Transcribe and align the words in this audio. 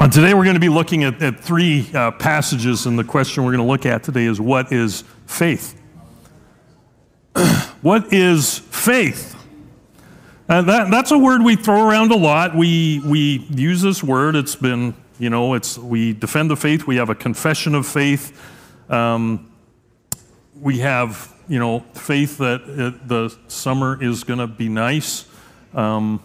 Uh, 0.00 0.08
today 0.08 0.32
we're 0.32 0.44
going 0.44 0.54
to 0.54 0.60
be 0.60 0.70
looking 0.70 1.04
at, 1.04 1.22
at 1.22 1.38
three 1.38 1.86
uh, 1.92 2.10
passages, 2.12 2.86
and 2.86 2.98
the 2.98 3.04
question 3.04 3.44
we're 3.44 3.52
going 3.52 3.62
to 3.62 3.70
look 3.70 3.84
at 3.84 4.02
today 4.02 4.24
is 4.24 4.40
what 4.40 4.72
is 4.72 5.04
faith? 5.26 5.78
what 7.82 8.10
is 8.10 8.60
faith? 8.60 9.36
Uh, 10.48 10.62
that, 10.62 10.90
that's 10.90 11.10
a 11.10 11.18
word 11.18 11.42
we 11.42 11.54
throw 11.54 11.86
around 11.86 12.12
a 12.12 12.16
lot. 12.16 12.56
We, 12.56 13.02
we 13.04 13.46
use 13.50 13.82
this 13.82 14.02
word. 14.02 14.36
It's 14.36 14.56
been, 14.56 14.94
you 15.18 15.28
know, 15.28 15.52
it's, 15.52 15.76
we 15.76 16.14
defend 16.14 16.50
the 16.50 16.56
faith. 16.56 16.86
We 16.86 16.96
have 16.96 17.10
a 17.10 17.14
confession 17.14 17.74
of 17.74 17.86
faith. 17.86 18.40
Um, 18.90 19.52
we 20.58 20.78
have, 20.78 21.30
you 21.46 21.58
know, 21.58 21.80
faith 21.92 22.38
that 22.38 22.62
it, 22.66 23.06
the 23.06 23.36
summer 23.48 24.02
is 24.02 24.24
going 24.24 24.40
to 24.40 24.46
be 24.46 24.70
nice. 24.70 25.26
Um, 25.74 26.22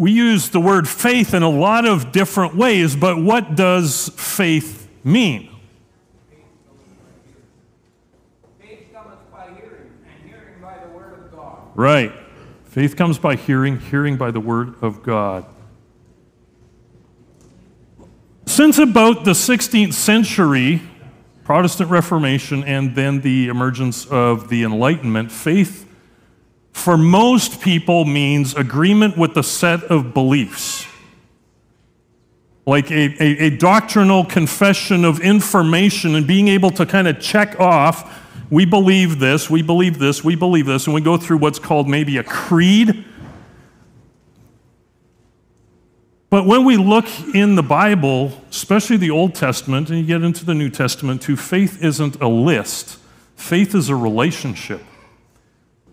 we 0.00 0.12
use 0.12 0.48
the 0.48 0.60
word 0.60 0.88
faith 0.88 1.34
in 1.34 1.42
a 1.42 1.50
lot 1.50 1.84
of 1.84 2.10
different 2.10 2.56
ways, 2.56 2.96
but 2.96 3.22
what 3.22 3.54
does 3.54 4.08
faith 4.16 4.88
mean? 5.04 5.54
Faith 8.58 8.88
cometh 8.94 9.18
by 9.30 9.48
hearing, 9.48 9.92
and 10.06 10.30
hearing 10.30 10.54
by 10.62 10.78
the 10.78 10.88
word 10.88 11.12
of 11.12 11.30
God. 11.30 11.58
Right. 11.74 12.12
Faith 12.64 12.96
comes 12.96 13.18
by 13.18 13.36
hearing, 13.36 13.78
hearing 13.78 14.16
by 14.16 14.30
the 14.30 14.40
word 14.40 14.74
of 14.80 15.02
God. 15.02 15.44
Since 18.46 18.78
about 18.78 19.26
the 19.26 19.32
16th 19.32 19.92
century, 19.92 20.80
Protestant 21.44 21.90
Reformation, 21.90 22.64
and 22.64 22.94
then 22.96 23.20
the 23.20 23.48
emergence 23.48 24.06
of 24.06 24.48
the 24.48 24.64
Enlightenment, 24.64 25.30
faith 25.30 25.89
for 26.80 26.96
most 26.96 27.60
people 27.60 28.04
means 28.04 28.54
agreement 28.54 29.16
with 29.16 29.36
a 29.36 29.42
set 29.42 29.84
of 29.84 30.14
beliefs. 30.14 30.86
Like 32.66 32.90
a, 32.90 33.22
a, 33.22 33.46
a, 33.46 33.50
doctrinal 33.50 34.24
confession 34.24 35.04
of 35.04 35.20
information 35.20 36.14
and 36.14 36.26
being 36.26 36.48
able 36.48 36.70
to 36.72 36.86
kind 36.86 37.08
of 37.08 37.20
check 37.20 37.58
off 37.58 38.18
we 38.50 38.64
believe 38.64 39.20
this, 39.20 39.48
we 39.48 39.62
believe 39.62 39.98
this, 39.98 40.24
we 40.24 40.34
believe 40.34 40.66
this, 40.66 40.86
and 40.86 40.94
we 40.94 41.00
go 41.00 41.16
through 41.16 41.38
what's 41.38 41.60
called 41.60 41.88
maybe 41.88 42.16
a 42.18 42.24
creed. 42.24 43.04
But 46.30 46.46
when 46.46 46.64
we 46.64 46.76
look 46.76 47.06
in 47.34 47.54
the 47.54 47.62
Bible, 47.62 48.32
especially 48.50 48.96
the 48.96 49.10
Old 49.10 49.36
Testament, 49.36 49.88
and 49.88 49.98
you 49.98 50.04
get 50.04 50.22
into 50.22 50.44
the 50.44 50.54
New 50.54 50.68
Testament 50.68 51.22
too, 51.22 51.36
faith 51.36 51.82
isn't 51.82 52.20
a 52.20 52.28
list, 52.28 52.98
faith 53.36 53.74
is 53.74 53.88
a 53.88 53.96
relationship. 53.96 54.82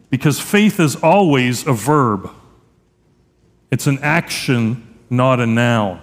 Because 0.09 0.39
faith 0.39 0.79
is 0.79 0.95
always 0.95 1.67
a 1.67 1.73
verb, 1.73 2.29
it's 3.71 3.87
an 3.87 3.99
action, 4.01 4.95
not 5.09 5.39
a 5.39 5.45
noun. 5.45 6.01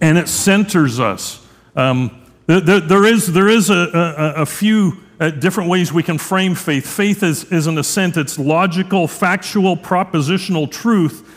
And 0.00 0.16
it 0.16 0.28
centers 0.28 1.00
us. 1.00 1.44
Um, 1.74 2.24
there, 2.46 2.80
there 2.80 3.04
is, 3.04 3.32
there 3.32 3.48
is 3.48 3.68
a, 3.68 3.74
a, 3.74 4.42
a 4.42 4.46
few 4.46 4.98
uh, 5.20 5.30
different 5.30 5.68
ways 5.68 5.92
we 5.92 6.02
can 6.02 6.18
frame 6.18 6.54
faith. 6.54 6.86
Faith 6.86 7.22
is, 7.22 7.44
is, 7.46 7.66
in 7.66 7.76
a 7.76 7.84
sense, 7.84 8.16
it's 8.16 8.38
logical, 8.38 9.08
factual, 9.08 9.76
propositional 9.76 10.70
truth. 10.70 11.28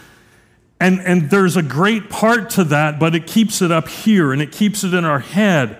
And, 0.79 0.99
and 1.01 1.29
there's 1.29 1.57
a 1.57 1.63
great 1.63 2.09
part 2.09 2.51
to 2.51 2.63
that, 2.65 2.99
but 2.99 3.15
it 3.15 3.27
keeps 3.27 3.61
it 3.61 3.71
up 3.71 3.87
here 3.87 4.31
and 4.31 4.41
it 4.41 4.51
keeps 4.51 4.83
it 4.83 4.93
in 4.93 5.05
our 5.05 5.19
head. 5.19 5.79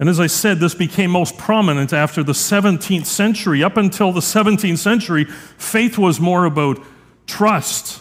And 0.00 0.08
as 0.08 0.20
I 0.20 0.28
said, 0.28 0.60
this 0.60 0.74
became 0.74 1.10
most 1.10 1.36
prominent 1.36 1.92
after 1.92 2.22
the 2.22 2.32
17th 2.32 3.06
century. 3.06 3.64
Up 3.64 3.76
until 3.76 4.12
the 4.12 4.20
17th 4.20 4.78
century, 4.78 5.24
faith 5.24 5.98
was 5.98 6.20
more 6.20 6.44
about 6.44 6.78
trust 7.26 8.00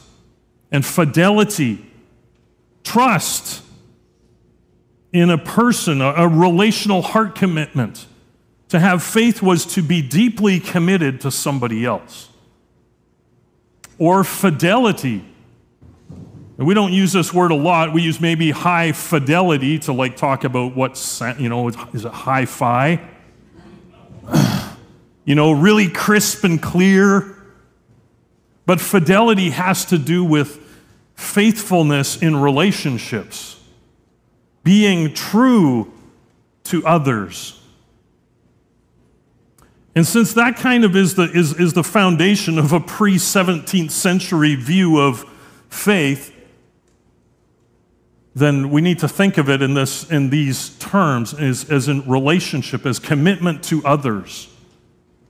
and 0.72 0.86
fidelity. 0.86 1.84
Trust 2.84 3.64
in 5.12 5.32
a 5.32 5.38
person, 5.38 6.02
a, 6.02 6.28
relational 6.28 7.02
heart 7.02 7.34
commitment. 7.34 8.06
To 8.70 8.80
have 8.80 9.02
faith 9.02 9.42
was 9.42 9.66
to 9.74 9.82
be 9.82 10.02
deeply 10.02 10.60
committed 10.60 11.22
to 11.22 11.32
somebody 11.32 11.86
else. 11.86 12.30
Or 13.98 14.24
fidelity 14.24 15.26
and 16.58 16.66
we 16.66 16.74
don't 16.74 16.92
use 16.92 17.14
this 17.14 17.32
word 17.32 17.52
a 17.52 17.56
lot. 17.56 17.94
We 17.94 18.02
use 18.02 18.20
maybe 18.20 18.50
high 18.50 18.92
fidelity 18.92 19.78
to 19.80 19.94
like 19.94 20.18
talk 20.18 20.44
about 20.44 20.76
what's, 20.76 21.22
you 21.38 21.50
know, 21.50 21.68
is 21.68 22.06
it 22.06 22.12
hi 22.12 22.46
fi? 22.46 23.00
you 25.26 25.36
know, 25.36 25.52
really 25.52 25.88
crisp 25.88 26.44
and 26.44 26.62
clear. 26.62 27.36
But 28.66 28.82
fidelity 28.82 29.52
has 29.52 29.86
to 29.86 30.00
do 30.00 30.24
with 30.24 30.60
faithfulness 31.16 32.22
in 32.22 32.36
relationships, 32.36 33.62
being 34.64 35.14
true 35.14 35.92
to 36.66 36.86
others. 36.86 37.62
And 39.96 40.06
since 40.06 40.34
that 40.34 40.58
kind 40.58 40.84
of 40.84 40.96
is 40.96 41.16
the, 41.16 41.24
is, 41.24 41.60
is 41.60 41.74
the 41.74 41.84
foundation 41.84 42.60
of 42.60 42.74
a 42.74 42.80
pre 42.80 43.16
17th 43.16 43.92
century 43.92 44.56
view 44.56 45.00
of 45.00 45.24
faith, 45.70 46.34
then 48.38 48.70
we 48.70 48.82
need 48.82 49.00
to 49.00 49.08
think 49.08 49.40
of 49.40 49.50
it 49.50 49.64
in, 49.64 49.74
this, 49.74 50.10
in 50.12 50.30
these 50.30 50.70
terms 50.78 51.34
as, 51.34 51.70
as 51.72 51.88
in 51.88 52.08
relationship, 52.08 52.86
as 52.86 53.00
commitment 53.00 53.64
to 53.64 53.84
others. 53.84 54.48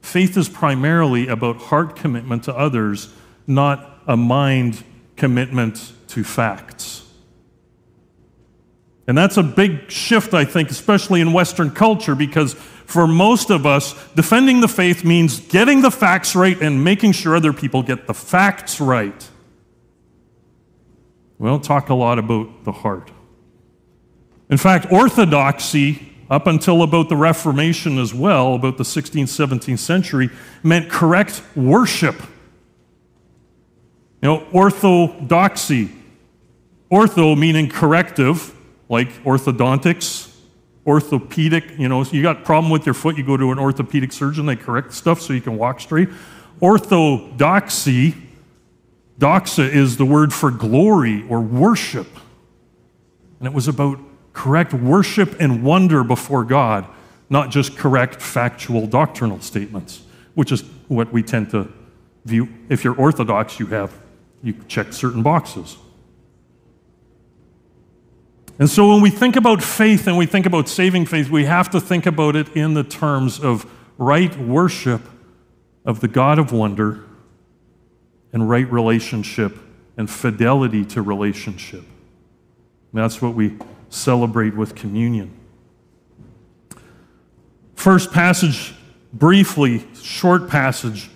Faith 0.01 0.35
is 0.35 0.49
primarily 0.49 1.27
about 1.27 1.55
heart 1.57 1.95
commitment 1.95 2.43
to 2.43 2.53
others, 2.53 3.13
not 3.45 4.01
a 4.07 4.17
mind 4.17 4.83
commitment 5.15 5.93
to 6.09 6.23
facts. 6.23 7.03
And 9.07 9.17
that's 9.17 9.37
a 9.37 9.43
big 9.43 9.89
shift, 9.89 10.33
I 10.33 10.43
think, 10.43 10.69
especially 10.69 11.21
in 11.21 11.31
Western 11.31 11.71
culture, 11.71 12.13
because 12.13 12.55
for 12.55 13.07
most 13.07 13.49
of 13.49 13.65
us, 13.65 13.93
defending 14.15 14.59
the 14.59 14.67
faith 14.67 15.05
means 15.05 15.39
getting 15.39 15.81
the 15.81 15.91
facts 15.91 16.35
right 16.35 16.61
and 16.61 16.83
making 16.83 17.13
sure 17.13 17.37
other 17.37 17.53
people 17.53 17.83
get 17.83 18.05
the 18.05 18.13
facts 18.13 18.81
right. 18.81 19.29
We 21.39 21.47
don't 21.47 21.63
talk 21.63 21.89
a 21.89 21.93
lot 21.93 22.17
about 22.19 22.63
the 22.63 22.71
heart. 22.71 23.11
In 24.49 24.57
fact, 24.57 24.91
orthodoxy, 24.91 26.13
up 26.29 26.47
until 26.47 26.81
about 26.81 27.09
the 27.09 27.15
Reformation 27.15 27.99
as 27.99 28.13
well, 28.13 28.55
about 28.55 28.77
the 28.77 28.83
16th, 28.83 29.23
17th 29.23 29.79
century, 29.79 30.29
meant 30.63 30.89
correct 30.89 31.41
worship. 31.55 32.15
You 34.21 34.29
know, 34.29 34.47
orthodoxy. 34.51 35.91
Ortho 36.91 37.37
meaning 37.37 37.69
corrective, 37.69 38.55
like 38.87 39.09
orthodontics, 39.23 40.33
orthopedic. 40.85 41.77
You 41.77 41.89
know, 41.89 42.03
you 42.05 42.21
got 42.23 42.37
a 42.37 42.43
problem 42.45 42.71
with 42.71 42.85
your 42.85 42.95
foot, 42.95 43.17
you 43.17 43.25
go 43.25 43.35
to 43.35 43.51
an 43.51 43.59
orthopedic 43.59 44.13
surgeon, 44.13 44.45
they 44.45 44.55
correct 44.55 44.93
stuff 44.93 45.21
so 45.21 45.33
you 45.33 45.41
can 45.41 45.57
walk 45.57 45.81
straight. 45.81 46.07
Orthodoxy 46.61 48.15
Doxa 49.19 49.67
is 49.67 49.97
the 49.97 50.05
word 50.05 50.33
for 50.33 50.51
glory 50.51 51.25
or 51.27 51.41
worship. 51.41 52.07
And 53.39 53.47
it 53.47 53.53
was 53.53 53.67
about 53.67 53.99
correct 54.33 54.73
worship 54.73 55.39
and 55.39 55.63
wonder 55.63 56.03
before 56.03 56.43
God, 56.43 56.87
not 57.29 57.49
just 57.49 57.75
correct 57.75 58.21
factual 58.21 58.85
doctrinal 58.85 59.41
statements, 59.41 60.03
which 60.35 60.51
is 60.51 60.61
what 60.87 61.11
we 61.11 61.23
tend 61.23 61.49
to 61.51 61.67
view. 62.25 62.47
If 62.69 62.83
you're 62.83 62.95
Orthodox, 62.95 63.59
you 63.59 63.65
have, 63.67 63.99
you 64.43 64.53
check 64.67 64.93
certain 64.93 65.23
boxes. 65.23 65.77
And 68.59 68.69
so 68.69 68.89
when 68.91 69.01
we 69.01 69.09
think 69.09 69.35
about 69.35 69.61
faith 69.61 70.07
and 70.07 70.17
we 70.17 70.25
think 70.25 70.45
about 70.45 70.67
saving 70.67 71.05
faith, 71.05 71.29
we 71.29 71.45
have 71.45 71.69
to 71.71 71.79
think 71.79 72.05
about 72.05 72.35
it 72.35 72.55
in 72.55 72.73
the 72.73 72.83
terms 72.83 73.39
of 73.39 73.71
right 73.97 74.35
worship 74.37 75.01
of 75.85 75.99
the 75.99 76.07
God 76.07 76.39
of 76.39 76.51
wonder 76.51 77.06
and 78.37 78.47
right 78.47 78.71
relationship 78.71 79.57
and 79.97 80.07
fidelity 80.07 80.85
to 80.85 81.01
relationship. 81.01 81.79
And 81.79 83.01
that's 83.01 83.19
what 83.19 83.33
we 83.33 83.57
celebrate 83.89 84.55
with 84.55 84.75
communion. 84.75 85.35
First 87.73 88.11
passage, 88.11 88.75
briefly, 89.11 89.83
short 89.95 90.49
passage, 90.49 91.09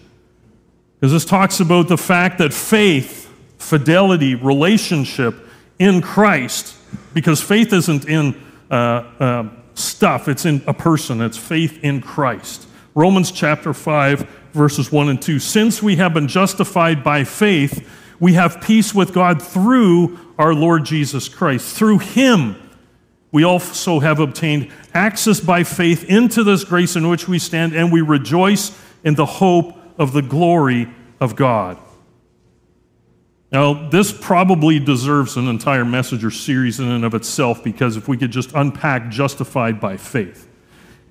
because 1.00 1.12
this 1.12 1.24
talks 1.24 1.60
about 1.60 1.90
the 1.90 1.98
fact 1.98 2.40
that 2.40 2.54
faith, 2.54 3.32
fidelity, 3.60 4.34
relationship 4.34 5.36
in 5.78 6.02
Christ, 6.02 6.76
because 7.14 7.40
faith 7.40 7.72
isn't 7.72 8.06
in 8.06 8.36
uh, 8.72 8.74
uh, 8.74 9.50
stuff, 9.76 10.28
it's 10.28 10.48
in 10.48 10.64
a 10.66 10.74
person, 10.74 11.22
it's 11.22 11.38
faith 11.38 11.84
in 11.84 12.02
Christ. 12.02 12.68
Romans 12.96 13.32
chapter 13.32 13.76
5, 13.76 14.41
verses 14.54 14.92
1 14.92 15.10
and 15.10 15.22
2. 15.22 15.40
Since 15.40 15.82
we 15.82 15.96
have 15.98 16.14
been 16.14 16.28
justified 16.28 17.04
by 17.04 17.24
faith, 17.24 17.88
we 18.20 18.34
have 18.34 18.62
peace 18.62 18.94
with 18.94 19.14
God 19.14 19.42
through 19.42 20.20
our 20.38 20.54
Lord 20.54 20.86
Jesus 20.86 21.28
Christ. 21.28 21.76
Through 21.76 22.00
him, 22.00 22.56
we 23.32 23.44
also 23.44 24.00
have 24.00 24.20
obtained 24.20 24.72
access 24.94 25.40
by 25.40 25.64
faith 25.64 26.04
into 26.06 26.44
this 26.44 26.64
grace 26.64 26.96
in 26.96 27.10
which 27.10 27.28
we 27.28 27.40
stand, 27.40 27.74
and 27.74 27.92
we 27.92 28.02
rejoice 28.02 28.78
in 29.04 29.16
the 29.16 29.26
hope 29.26 29.76
of 29.98 30.14
the 30.14 30.22
glory 30.22 30.88
of 31.20 31.36
God. 31.36 31.78
Now, 33.52 33.90
this 33.90 34.14
probably 34.14 34.80
deserves 34.80 35.36
an 35.36 35.48
entire 35.48 35.84
message 35.84 36.24
or 36.24 36.32
series 36.32 36.80
in 36.80 36.90
and 36.90 37.04
of 37.04 37.14
itself 37.14 37.64
because 37.64 37.98
if 37.98 38.08
we 38.08 38.18
could 38.18 38.32
just 38.32 38.54
unpack 38.54 39.10
justified 39.10 39.80
by 39.80 39.98
faith, 39.98 40.48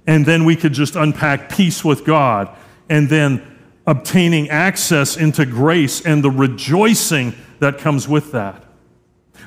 and 0.07 0.25
then 0.25 0.45
we 0.45 0.57
could 0.57 0.73
just 0.73 0.97
unpack 0.97 1.51
peace 1.51 1.85
with 1.85 2.05
God, 2.05 2.57
and 2.91 3.09
then 3.09 3.43
obtaining 3.87 4.51
access 4.51 5.17
into 5.17 5.47
grace 5.47 6.05
and 6.05 6.23
the 6.23 6.31
rejoicing 6.31 7.35
that 7.61 7.79
comes 7.79 8.07
with 8.07 8.33
that. 8.33 8.63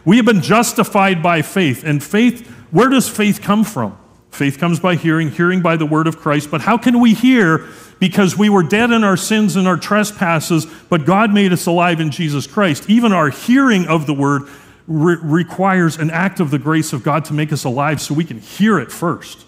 We 0.05 0.17
have 0.17 0.25
been 0.25 0.41
justified 0.41 1.21
by 1.21 1.43
faith, 1.43 1.83
and 1.83 2.03
faith, 2.03 2.47
where 2.71 2.89
does 2.89 3.07
faith 3.07 3.41
come 3.41 3.63
from? 3.63 3.97
Faith 4.31 4.57
comes 4.57 4.79
by 4.79 4.95
hearing, 4.95 5.29
hearing 5.29 5.61
by 5.61 5.77
the 5.77 5.85
word 5.85 6.07
of 6.07 6.17
Christ. 6.17 6.49
But 6.49 6.61
how 6.61 6.77
can 6.77 6.99
we 6.99 7.13
hear 7.13 7.67
because 7.99 8.35
we 8.35 8.49
were 8.49 8.63
dead 8.63 8.89
in 8.89 9.03
our 9.03 9.15
sins 9.15 9.55
and 9.55 9.67
our 9.67 9.77
trespasses, 9.77 10.65
but 10.89 11.05
God 11.05 11.31
made 11.31 11.53
us 11.53 11.67
alive 11.67 11.99
in 11.99 12.09
Jesus 12.09 12.47
Christ? 12.47 12.89
Even 12.89 13.13
our 13.13 13.29
hearing 13.29 13.85
of 13.87 14.07
the 14.07 14.13
word 14.13 14.43
re- 14.87 15.17
requires 15.21 15.97
an 15.97 16.09
act 16.09 16.39
of 16.39 16.49
the 16.49 16.57
grace 16.57 16.93
of 16.93 17.03
God 17.03 17.25
to 17.25 17.33
make 17.33 17.53
us 17.53 17.63
alive 17.63 18.01
so 18.01 18.15
we 18.15 18.25
can 18.25 18.39
hear 18.39 18.79
it 18.79 18.91
first. 18.91 19.45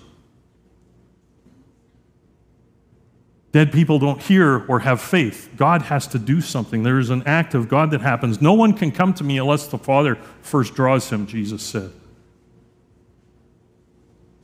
Dead 3.56 3.72
people 3.72 4.00
don't 4.00 4.22
hear 4.22 4.66
or 4.68 4.80
have 4.80 5.00
faith. 5.00 5.50
God 5.56 5.84
has 5.84 6.08
to 6.08 6.20
do 6.20 6.42
something. 6.42 6.84
There 6.84 7.00
is 7.00 7.10
an 7.10 7.24
act 7.26 7.54
of 7.54 7.70
God 7.70 7.90
that 7.92 8.02
happens. 8.02 8.42
No 8.42 8.52
one 8.52 8.74
can 8.74 8.92
come 8.92 9.14
to 9.14 9.24
me 9.24 9.38
unless 9.38 9.68
the 9.68 9.78
Father 9.78 10.16
first 10.42 10.76
draws 10.76 11.10
him, 11.10 11.26
Jesus 11.26 11.64
said. 11.64 11.94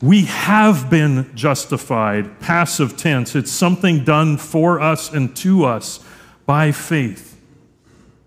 We 0.02 0.24
have 0.28 0.90
been 0.90 1.30
justified, 1.36 2.40
passive 2.40 2.96
tense. 2.96 3.36
It's 3.36 3.52
something 3.52 4.06
done 4.06 4.38
for 4.38 4.80
us 4.80 5.12
and 5.12 5.36
to 5.36 5.66
us 5.66 6.00
by 6.46 6.72
faith. 6.72 7.38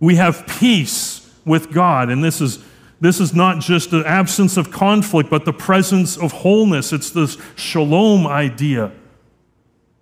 We 0.00 0.16
have 0.16 0.46
peace 0.46 1.34
with 1.46 1.72
God, 1.72 2.10
and 2.10 2.22
this 2.22 2.42
is, 2.42 2.62
this 3.00 3.20
is 3.20 3.34
not 3.34 3.62
just 3.62 3.90
the 3.90 4.06
absence 4.06 4.58
of 4.58 4.70
conflict, 4.70 5.30
but 5.30 5.46
the 5.46 5.52
presence 5.54 6.18
of 6.18 6.32
wholeness. 6.32 6.92
It's 6.92 7.08
this 7.08 7.38
shalom 7.56 8.26
idea 8.26 8.92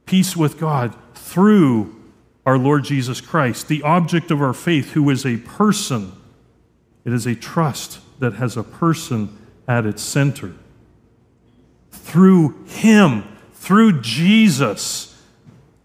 peace 0.07 0.37
with 0.37 0.59
God 0.59 0.95
through 1.15 1.97
our 2.45 2.59
Lord 2.59 2.85
Jesus 2.85 3.21
Christ, 3.21 3.69
the 3.69 3.83
object 3.83 4.31
of 4.31 4.43
our 4.43 4.53
faith, 4.53 4.93
who 4.93 5.09
is 5.11 5.25
a 5.25 5.37
person. 5.37 6.13
It 7.05 7.13
is 7.13 7.27
a 7.27 7.35
trust 7.35 8.01
that 8.21 8.35
has 8.35 8.57
a 8.57 8.63
person 8.63 9.37
at 9.69 9.87
its 9.87 10.03
center 10.03 10.55
through 11.91 12.65
Him, 12.67 13.25
through 13.55 14.01
Jesus. 14.03 15.09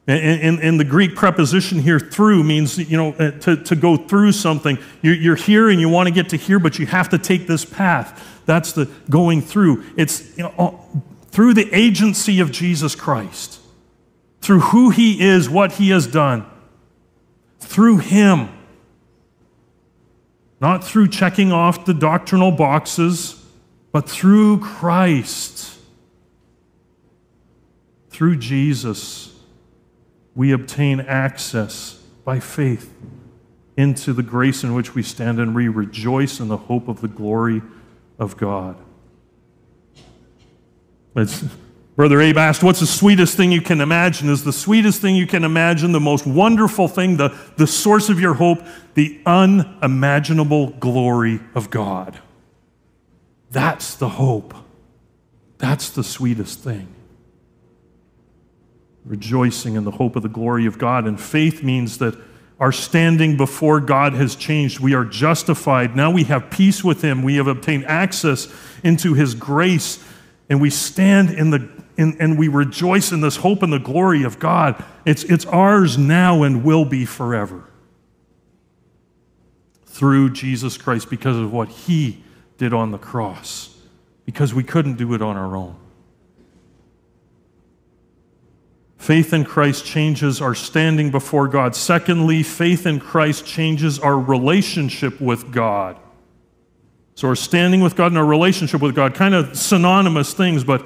And, 0.10 0.62
and, 0.62 0.80
the 0.80 0.86
Greek 0.86 1.18
preposition 1.18 1.80
here, 1.80 2.00
through, 2.00 2.42
means, 2.46 2.78
you 2.78 2.96
know, 2.96 3.12
uh, 3.14 3.32
to, 3.40 3.58
to 3.58 3.76
go 3.76 3.98
through 3.98 4.32
something. 4.32 4.78
You're, 5.02 5.16
you're 5.16 5.36
here 5.36 5.70
and 5.70 5.82
you 5.82 5.90
want 5.90 6.08
to 6.08 6.14
get 6.14 6.30
to 6.30 6.38
here, 6.38 6.60
but 6.60 6.80
you 6.80 6.86
have 6.86 7.10
to 7.10 7.18
take 7.18 7.46
this 7.46 7.66
path. 7.66 8.42
That's 8.46 8.72
the 8.72 8.90
going 9.10 9.42
through. 9.42 9.84
It's 9.98 10.38
you 10.38 10.44
know, 10.44 10.54
uh, 10.58 11.00
through 11.28 11.56
the 11.56 11.70
agency 11.76 12.40
of 12.40 12.54
Jesus 12.54 12.96
Christ, 12.96 13.60
through 14.48 14.62
who 14.62 14.92
He 14.92 15.20
is, 15.20 15.50
what 15.50 15.74
He 15.74 15.90
has 15.90 16.08
done, 16.08 16.46
through 17.60 17.98
Him. 17.98 18.48
Not 20.62 20.86
through 20.86 21.10
checking 21.10 21.52
off 21.52 21.84
the 21.84 21.94
doctrinal 21.94 22.52
boxes, 22.52 23.44
but 23.92 24.10
through 24.10 24.62
Christ. 24.62 25.78
Through 28.10 28.38
Jesus, 28.38 29.38
we 30.34 30.54
obtain 30.54 31.02
access 31.02 32.02
by 32.24 32.40
faith 32.40 32.90
into 33.76 34.14
the 34.14 34.24
grace 34.24 34.64
in 34.64 34.74
which 34.74 34.96
we 34.96 35.04
stand 35.04 35.42
and 35.42 35.54
we 35.54 35.68
rejoice 35.68 36.40
in 36.40 36.48
the 36.48 36.56
hope 36.56 36.88
of 36.88 37.02
the 37.02 37.10
glory 37.10 37.62
of 38.18 38.38
God. 38.38 38.78
It's, 41.18 41.44
Brother 41.98 42.22
Abe 42.22 42.38
asked, 42.38 42.62
What's 42.62 42.80
the 42.80 42.86
sweetest 42.86 43.36
thing 43.36 43.52
you 43.52 43.60
can 43.60 43.82
imagine? 43.82 44.30
Is 44.30 44.44
the 44.44 44.54
sweetest 44.54 45.02
thing 45.02 45.16
you 45.16 45.26
can 45.26 45.44
imagine 45.44 45.94
the 45.94 46.00
most 46.00 46.28
wonderful 46.28 46.88
thing, 46.88 47.18
the, 47.18 47.36
the 47.58 47.66
source 47.66 48.08
of 48.08 48.20
your 48.20 48.36
hope, 48.36 48.60
the 48.94 49.20
unimaginable 49.26 50.70
glory 50.74 51.40
of 51.56 51.72
God? 51.72 52.20
That's 53.50 53.96
the 53.96 54.10
hope. 54.10 54.54
That's 55.58 55.90
the 55.90 56.04
sweetest 56.04 56.60
thing 56.60 56.94
rejoicing 59.04 59.76
in 59.76 59.84
the 59.84 59.92
hope 59.92 60.16
of 60.16 60.22
the 60.22 60.30
glory 60.30 60.66
of 60.66 60.78
God. 60.78 61.06
And 61.06 61.20
faith 61.20 61.64
means 61.64 61.98
that 61.98 62.14
our 62.60 62.72
standing 62.72 63.38
before 63.38 63.80
God 63.80 64.14
has 64.14 64.36
changed. 64.36 64.80
We 64.80 64.94
are 64.94 65.06
justified. 65.06 65.96
Now 65.96 66.12
we 66.12 66.26
have 66.26 66.52
peace 66.52 66.84
with 66.84 67.02
Him. 67.02 67.24
We 67.24 67.38
have 67.38 67.48
obtained 67.48 67.86
access 67.86 68.54
into 68.84 69.14
His 69.14 69.34
grace. 69.34 70.04
And 70.50 70.62
we 70.62 70.70
stand 70.70 71.32
in 71.32 71.50
the 71.50 71.70
in, 71.98 72.16
and 72.20 72.38
we 72.38 72.48
rejoice 72.48 73.12
in 73.12 73.22
this 73.22 73.38
hope 73.38 73.64
and 73.64 73.74
the 73.74 73.80
glory 73.80 74.24
of 74.24 74.40
God. 74.40 74.84
It's, 75.06 75.24
it's 75.24 75.46
ours 75.48 75.98
now 75.98 76.44
and 76.44 76.64
will 76.64 76.86
be 76.86 77.06
forever. 77.06 77.64
Through 79.86 80.32
Jesus 80.32 80.78
Christ 80.78 81.10
because 81.10 81.38
of 81.38 81.52
what 81.52 81.70
He 81.70 82.24
did 82.58 82.74
on 82.74 82.92
the 82.92 82.98
cross. 82.98 83.76
Because 84.26 84.54
we 84.54 84.64
couldn't 84.64 84.96
do 84.96 85.14
it 85.14 85.22
on 85.22 85.38
our 85.38 85.56
own. 85.56 85.76
Faith 88.98 89.32
in 89.32 89.46
Christ 89.46 89.86
changes 89.86 90.42
our 90.42 90.54
standing 90.54 91.12
before 91.12 91.48
God. 91.48 91.76
Secondly, 91.76 92.44
faith 92.44 92.86
in 92.86 93.00
Christ 93.00 93.46
changes 93.46 94.00
our 94.00 94.20
relationship 94.20 95.22
with 95.22 95.52
God. 95.52 95.98
So, 97.16 97.30
our 97.30 97.36
standing 97.36 97.82
with 97.82 97.96
God 97.96 98.08
and 98.12 98.18
our 98.18 98.26
relationship 98.26 98.82
with 98.82 98.94
God, 98.94 99.16
kind 99.16 99.34
of 99.34 99.58
synonymous 99.58 100.34
things, 100.34 100.64
but 100.64 100.86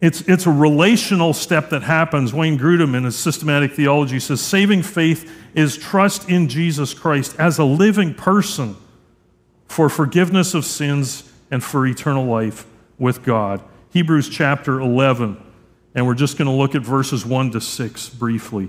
it's, 0.00 0.20
it's 0.22 0.46
a 0.46 0.50
relational 0.50 1.32
step 1.32 1.70
that 1.70 1.82
happens. 1.82 2.34
Wayne 2.34 2.58
Grudem, 2.58 2.94
in 2.94 3.04
his 3.04 3.16
systematic 3.16 3.72
theology, 3.72 4.20
says 4.20 4.40
saving 4.40 4.82
faith 4.82 5.30
is 5.54 5.76
trust 5.76 6.28
in 6.28 6.48
Jesus 6.48 6.92
Christ 6.92 7.34
as 7.38 7.58
a 7.58 7.64
living 7.64 8.14
person 8.14 8.76
for 9.68 9.88
forgiveness 9.88 10.54
of 10.54 10.64
sins 10.64 11.32
and 11.50 11.64
for 11.64 11.86
eternal 11.86 12.26
life 12.26 12.66
with 12.98 13.22
God. 13.22 13.62
Hebrews 13.90 14.28
chapter 14.28 14.80
11 14.80 15.42
and 15.96 16.06
we're 16.06 16.14
just 16.14 16.36
going 16.36 16.46
to 16.46 16.52
look 16.52 16.74
at 16.74 16.82
verses 16.82 17.24
1 17.24 17.52
to 17.52 17.60
6 17.60 18.08
briefly. 18.10 18.68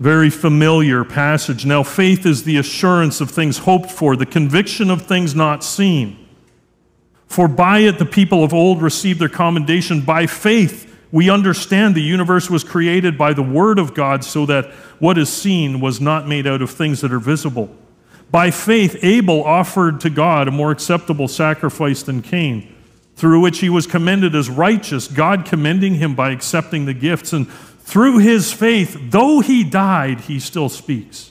Very 0.00 0.28
familiar 0.28 1.04
passage. 1.04 1.64
Now, 1.64 1.84
faith 1.84 2.26
is 2.26 2.42
the 2.42 2.56
assurance 2.56 3.20
of 3.20 3.30
things 3.30 3.58
hoped 3.58 3.88
for, 3.88 4.16
the 4.16 4.26
conviction 4.26 4.90
of 4.90 5.06
things 5.06 5.36
not 5.36 5.62
seen. 5.62 6.21
For 7.32 7.48
by 7.48 7.78
it 7.78 7.98
the 7.98 8.04
people 8.04 8.44
of 8.44 8.52
old 8.52 8.82
received 8.82 9.18
their 9.18 9.28
commendation. 9.30 10.02
By 10.02 10.26
faith, 10.26 10.94
we 11.10 11.30
understand 11.30 11.94
the 11.94 12.02
universe 12.02 12.50
was 12.50 12.62
created 12.62 13.16
by 13.16 13.32
the 13.32 13.42
Word 13.42 13.78
of 13.78 13.94
God, 13.94 14.22
so 14.22 14.44
that 14.44 14.66
what 14.98 15.16
is 15.16 15.32
seen 15.32 15.80
was 15.80 15.98
not 15.98 16.28
made 16.28 16.46
out 16.46 16.60
of 16.60 16.70
things 16.70 17.00
that 17.00 17.10
are 17.10 17.18
visible. 17.18 17.74
By 18.30 18.50
faith, 18.50 19.02
Abel 19.02 19.44
offered 19.44 19.98
to 20.02 20.10
God 20.10 20.46
a 20.46 20.50
more 20.50 20.70
acceptable 20.70 21.26
sacrifice 21.26 22.02
than 22.02 22.20
Cain 22.20 22.74
through 23.16 23.40
which 23.40 23.60
he 23.60 23.70
was 23.70 23.86
commended 23.86 24.34
as 24.34 24.50
righteous, 24.50 25.08
God 25.08 25.46
commending 25.46 25.94
him 25.94 26.14
by 26.14 26.32
accepting 26.32 26.84
the 26.84 26.94
gifts. 26.94 27.32
And 27.32 27.50
through 27.50 28.18
his 28.18 28.52
faith, 28.52 28.94
though 29.10 29.40
he 29.40 29.64
died, 29.64 30.20
he 30.20 30.38
still 30.38 30.68
speaks. 30.68 31.30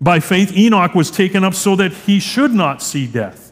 By 0.00 0.18
faith, 0.18 0.56
Enoch 0.56 0.96
was 0.96 1.12
taken 1.12 1.44
up 1.44 1.54
so 1.54 1.76
that 1.76 1.92
he 1.92 2.18
should 2.18 2.52
not 2.52 2.82
see 2.82 3.06
death. 3.06 3.49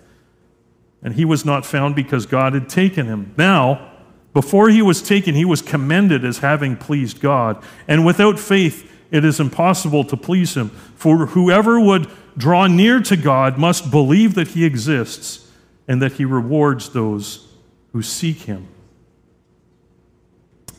And 1.03 1.15
he 1.15 1.25
was 1.25 1.45
not 1.45 1.65
found 1.65 1.95
because 1.95 2.27
God 2.27 2.55
had 2.55 2.69
taken 2.69 3.07
him. 3.07 3.35
Now, 3.37 3.93
before 4.33 4.69
he 4.69 4.83
was 4.83 5.03
taken, 5.03 5.35
he 5.35 5.45
was 5.45 5.63
commended 5.63 6.25
as 6.25 6.39
having 6.39 6.77
pleased 6.77 7.21
God. 7.21 7.63
And 7.87 8.05
without 8.05 8.39
faith, 8.39 8.91
it 9.11 9.25
is 9.25 9.41
impossible 9.41 10.05
to 10.05 10.17
please 10.17 10.55
him. 10.55 10.71
For 10.97 11.27
whoever 11.27 11.81
would 11.81 12.09
draw 12.37 12.67
near 12.67 13.01
to 13.01 13.17
God 13.17 13.59
must 13.59 13.91
believe 13.91 14.35
that 14.35 14.49
he 14.49 14.65
exists 14.65 15.51
and 15.87 16.03
that 16.03 16.13
he 16.13 16.25
rewards 16.25 16.91
those 16.91 17.49
who 17.93 18.03
seek 18.03 18.43
him. 18.43 18.69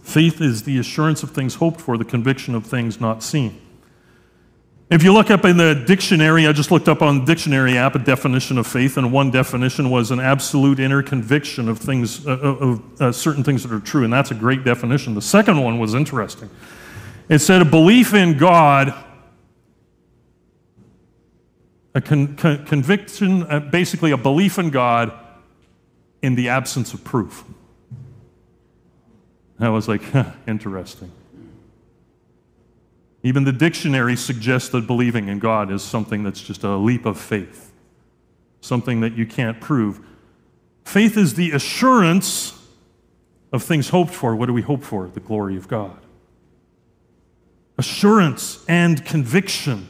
Faith 0.04 0.42
is 0.42 0.64
the 0.64 0.80
assurance 0.80 1.24
of 1.24 1.32
things 1.32 1.56
hoped 1.56 1.82
for, 1.82 1.98
the 1.98 2.06
conviction 2.06 2.56
of 2.56 2.66
things 2.66 3.00
not 3.02 3.24
seen. 3.24 3.60
If 4.90 5.04
you 5.04 5.14
look 5.14 5.30
up 5.30 5.46
in 5.46 5.58
the 5.58 5.76
dictionary, 5.76 6.48
I 6.48 6.52
just 6.52 6.72
looked 6.72 6.90
up 6.90 7.04
on 7.04 7.20
the 7.20 7.26
dictionary 7.26 7.78
app 7.78 7.94
a 7.94 8.00
definition 8.00 8.58
of 8.58 8.66
faith, 8.66 8.98
and 8.98 9.12
one 9.12 9.30
definition 9.30 9.92
was 9.92 10.10
an 10.10 10.20
absolute 10.20 10.80
inner 10.80 11.04
conviction 11.04 11.70
of 11.70 11.78
things, 11.78 12.26
uh, 12.26 12.32
uh 12.32 12.66
of 12.66 13.02
uh, 13.02 13.12
certain 13.12 13.44
things 13.44 13.62
that 13.62 13.72
are 13.72 13.80
true, 13.80 14.04
and 14.04 14.12
that's 14.12 14.32
a 14.32 14.36
great 14.36 14.64
definition. 14.64 15.14
The 15.14 15.22
second 15.22 15.62
one 15.62 15.78
was 15.78 15.94
interesting. 15.94 16.50
It 17.30 17.40
said 17.40 17.62
a 17.62 17.66
belief 17.66 18.16
in 18.16 18.38
God 18.38 18.96
a 21.96 22.02
con- 22.02 22.36
con- 22.36 22.66
conviction, 22.66 23.44
uh, 23.44 23.60
basically 23.60 24.12
a 24.12 24.18
belief 24.18 24.58
in 24.58 24.70
God 24.70 25.12
in 26.22 26.36
the 26.36 26.50
absence 26.50 26.94
of 26.94 27.04
proof. 27.04 27.44
I 29.60 29.70
was 29.70 29.88
like, 29.88 30.04
huh, 30.04 30.32
interesting. 30.48 31.12
Even 33.24 33.44
the 33.44 33.52
dictionary 33.52 34.16
suggests 34.16 34.70
that 34.70 34.88
believing 34.88 35.28
in 35.28 35.40
God 35.40 35.72
is 35.72 35.84
something 35.84 36.24
that's 36.24 36.42
just 36.42 36.64
a 36.64 36.78
leap 36.78 37.06
of 37.06 37.20
faith, 37.20 37.72
something 38.62 39.02
that 39.02 39.14
you 39.14 39.26
can't 39.26 39.60
prove. 39.60 40.00
Faith 40.86 41.18
is 41.18 41.34
the 41.34 41.52
assurance 41.52 42.58
of 43.52 43.64
things 43.64 43.90
hoped 43.90 44.14
for. 44.14 44.36
What 44.36 44.46
do 44.46 44.54
we 44.54 44.62
hope 44.62 44.84
for? 44.84 45.08
The 45.08 45.20
glory 45.20 45.58
of 45.58 45.68
God. 45.68 46.00
Assurance 47.78 48.64
and 48.68 49.04
conviction. 49.06 49.88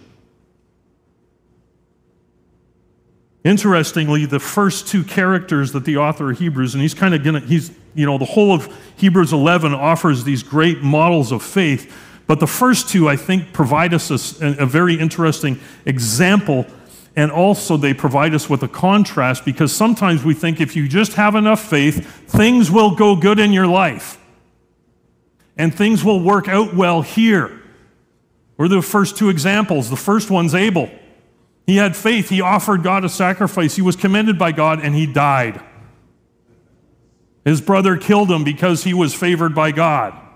Interestingly, 3.44 4.26
the 4.26 4.40
first 4.40 4.88
two 4.88 5.04
characters 5.04 5.72
that 5.72 5.86
the 5.86 5.98
author 5.98 6.32
of 6.32 6.40
Hebrews, 6.40 6.74
and 6.74 6.82
he's 6.82 6.94
kind 6.94 7.14
of 7.14 7.24
gonna, 7.24 7.40
he's, 7.40 7.72
you 7.96 8.06
know, 8.06 8.18
the 8.18 8.26
whole 8.26 8.54
of 8.54 8.76
Hebrews 8.98 9.32
11 9.32 9.74
offers 9.74 10.24
these 10.24 10.44
great 10.44 10.82
models 10.82 11.32
of 11.32 11.42
faith, 11.42 11.96
but 12.30 12.40
the 12.40 12.46
first 12.46 12.90
two, 12.90 13.10
I 13.10 13.16
think, 13.16 13.54
provide 13.54 13.92
us 13.92 14.40
a, 14.40 14.62
a 14.62 14.66
very 14.68 15.00
interesting 15.00 15.60
example, 15.88 16.68
and 17.16 17.32
also 17.32 17.76
they 17.76 17.96
provide 17.96 18.36
us 18.36 18.48
with 18.48 18.62
a 18.62 18.68
contrast 18.68 19.46
because 19.46 19.76
sometimes 19.76 20.24
we 20.24 20.36
think 20.36 20.62
if 20.62 20.76
you 20.76 20.88
just 20.88 21.14
have 21.14 21.34
enough 21.34 21.60
faith, 21.60 22.06
things 22.28 22.70
will 22.70 22.94
go 22.94 23.16
good 23.16 23.40
in 23.40 23.52
your 23.52 23.66
life, 23.66 24.20
and 25.58 25.74
things 25.74 26.04
will 26.04 26.22
work 26.22 26.48
out 26.48 26.76
well 26.76 27.02
here. 27.02 27.64
We're 28.58 28.68
the 28.68 28.84
first 28.84 29.18
two 29.18 29.30
examples. 29.30 29.90
The 29.90 29.96
first 29.96 30.30
one's 30.30 30.54
Abel. 30.54 30.92
He 31.66 31.78
had 31.78 31.96
faith. 31.96 32.30
He 32.30 32.42
offered 32.42 32.84
God 32.84 33.04
a 33.06 33.10
sacrifice. 33.10 33.76
He 33.76 33.82
was 33.82 33.96
commended 33.96 34.38
by 34.38 34.52
God 34.52 34.86
and 34.86 34.94
he 34.94 35.08
died. 35.08 35.64
His 37.44 37.60
brother 37.60 37.98
killed 37.98 38.30
him 38.30 38.44
because 38.44 38.84
he 38.84 38.94
was 38.94 39.16
favored 39.16 39.56
by 39.56 39.72
God. 39.72 40.29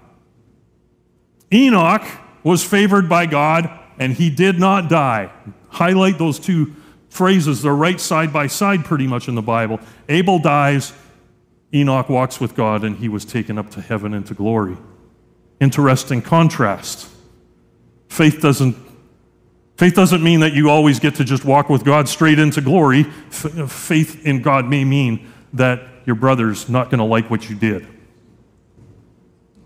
Enoch 1.53 2.03
was 2.43 2.63
favored 2.63 3.07
by 3.07 3.25
God 3.25 3.69
and 3.99 4.13
he 4.13 4.29
did 4.29 4.59
not 4.59 4.89
die. 4.89 5.31
Highlight 5.69 6.17
those 6.17 6.39
two 6.39 6.73
phrases. 7.09 7.61
They're 7.61 7.75
right 7.75 7.99
side 7.99 8.33
by 8.33 8.47
side 8.47 8.85
pretty 8.85 9.07
much 9.07 9.27
in 9.27 9.35
the 9.35 9.41
Bible. 9.41 9.79
Abel 10.09 10.39
dies, 10.39 10.93
Enoch 11.73 12.09
walks 12.09 12.39
with 12.39 12.55
God, 12.55 12.83
and 12.83 12.97
he 12.97 13.07
was 13.09 13.25
taken 13.25 13.57
up 13.57 13.69
to 13.71 13.81
heaven 13.81 14.13
into 14.13 14.33
glory. 14.33 14.77
Interesting 15.59 16.21
contrast. 16.21 17.09
Faith 18.09 18.41
doesn't 18.41 18.75
Faith 19.75 19.95
doesn't 19.95 20.23
mean 20.23 20.41
that 20.41 20.53
you 20.53 20.69
always 20.69 20.99
get 20.99 21.15
to 21.15 21.23
just 21.23 21.43
walk 21.43 21.67
with 21.67 21.83
God 21.83 22.07
straight 22.07 22.37
into 22.37 22.61
glory. 22.61 23.07
F- 23.29 23.71
faith 23.71 24.23
in 24.23 24.43
God 24.43 24.67
may 24.67 24.85
mean 24.85 25.31
that 25.53 25.81
your 26.05 26.15
brother's 26.15 26.69
not 26.69 26.91
going 26.91 26.99
to 26.99 27.05
like 27.05 27.29
what 27.31 27.49
you 27.49 27.55
did. 27.55 27.87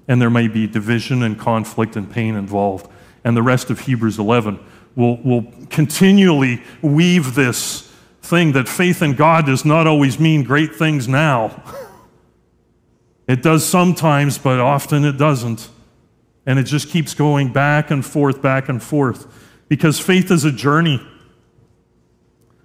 And 0.07 0.21
there 0.21 0.29
may 0.29 0.47
be 0.47 0.67
division 0.67 1.23
and 1.23 1.37
conflict 1.37 1.95
and 1.95 2.09
pain 2.09 2.35
involved. 2.35 2.89
And 3.23 3.35
the 3.35 3.43
rest 3.43 3.69
of 3.69 3.81
Hebrews 3.81 4.19
11 4.19 4.59
will, 4.95 5.17
will 5.17 5.51
continually 5.69 6.63
weave 6.81 7.35
this 7.35 7.91
thing 8.21 8.53
that 8.53 8.67
faith 8.67 9.01
in 9.01 9.15
God 9.15 9.45
does 9.45 9.65
not 9.65 9.87
always 9.87 10.19
mean 10.19 10.43
great 10.43 10.75
things 10.75 11.07
now. 11.07 11.63
It 13.27 13.43
does 13.43 13.65
sometimes, 13.65 14.37
but 14.37 14.59
often 14.59 15.03
it 15.03 15.17
doesn't. 15.17 15.69
And 16.45 16.57
it 16.57 16.63
just 16.63 16.87
keeps 16.87 17.13
going 17.13 17.51
back 17.51 17.91
and 17.91 18.05
forth, 18.05 18.41
back 18.41 18.69
and 18.69 18.81
forth 18.81 19.27
because 19.67 19.99
faith 19.99 20.31
is 20.31 20.45
a 20.45 20.51
journey. 20.51 21.05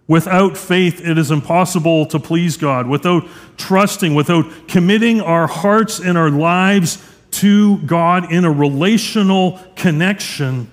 Without 0.06 0.56
faith, 0.56 1.04
it 1.04 1.18
is 1.18 1.30
impossible 1.30 2.06
to 2.06 2.20
please 2.20 2.56
God. 2.56 2.87
Without 2.87 3.26
trusting, 3.56 4.14
without 4.14 4.68
committing 4.68 5.20
our 5.20 5.46
hearts 5.46 5.99
and 5.99 6.16
our 6.16 6.30
lives 6.30 7.04
to 7.32 7.78
God 7.78 8.32
in 8.32 8.44
a 8.44 8.50
relational 8.50 9.58
connection, 9.76 10.70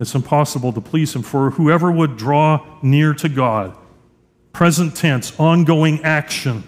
it's 0.00 0.14
impossible 0.14 0.72
to 0.72 0.80
please 0.80 1.14
Him. 1.14 1.22
For 1.22 1.50
whoever 1.50 1.90
would 1.90 2.16
draw 2.16 2.64
near 2.82 3.14
to 3.14 3.28
God, 3.28 3.76
present 4.52 4.96
tense, 4.96 5.38
ongoing 5.38 6.02
action, 6.02 6.64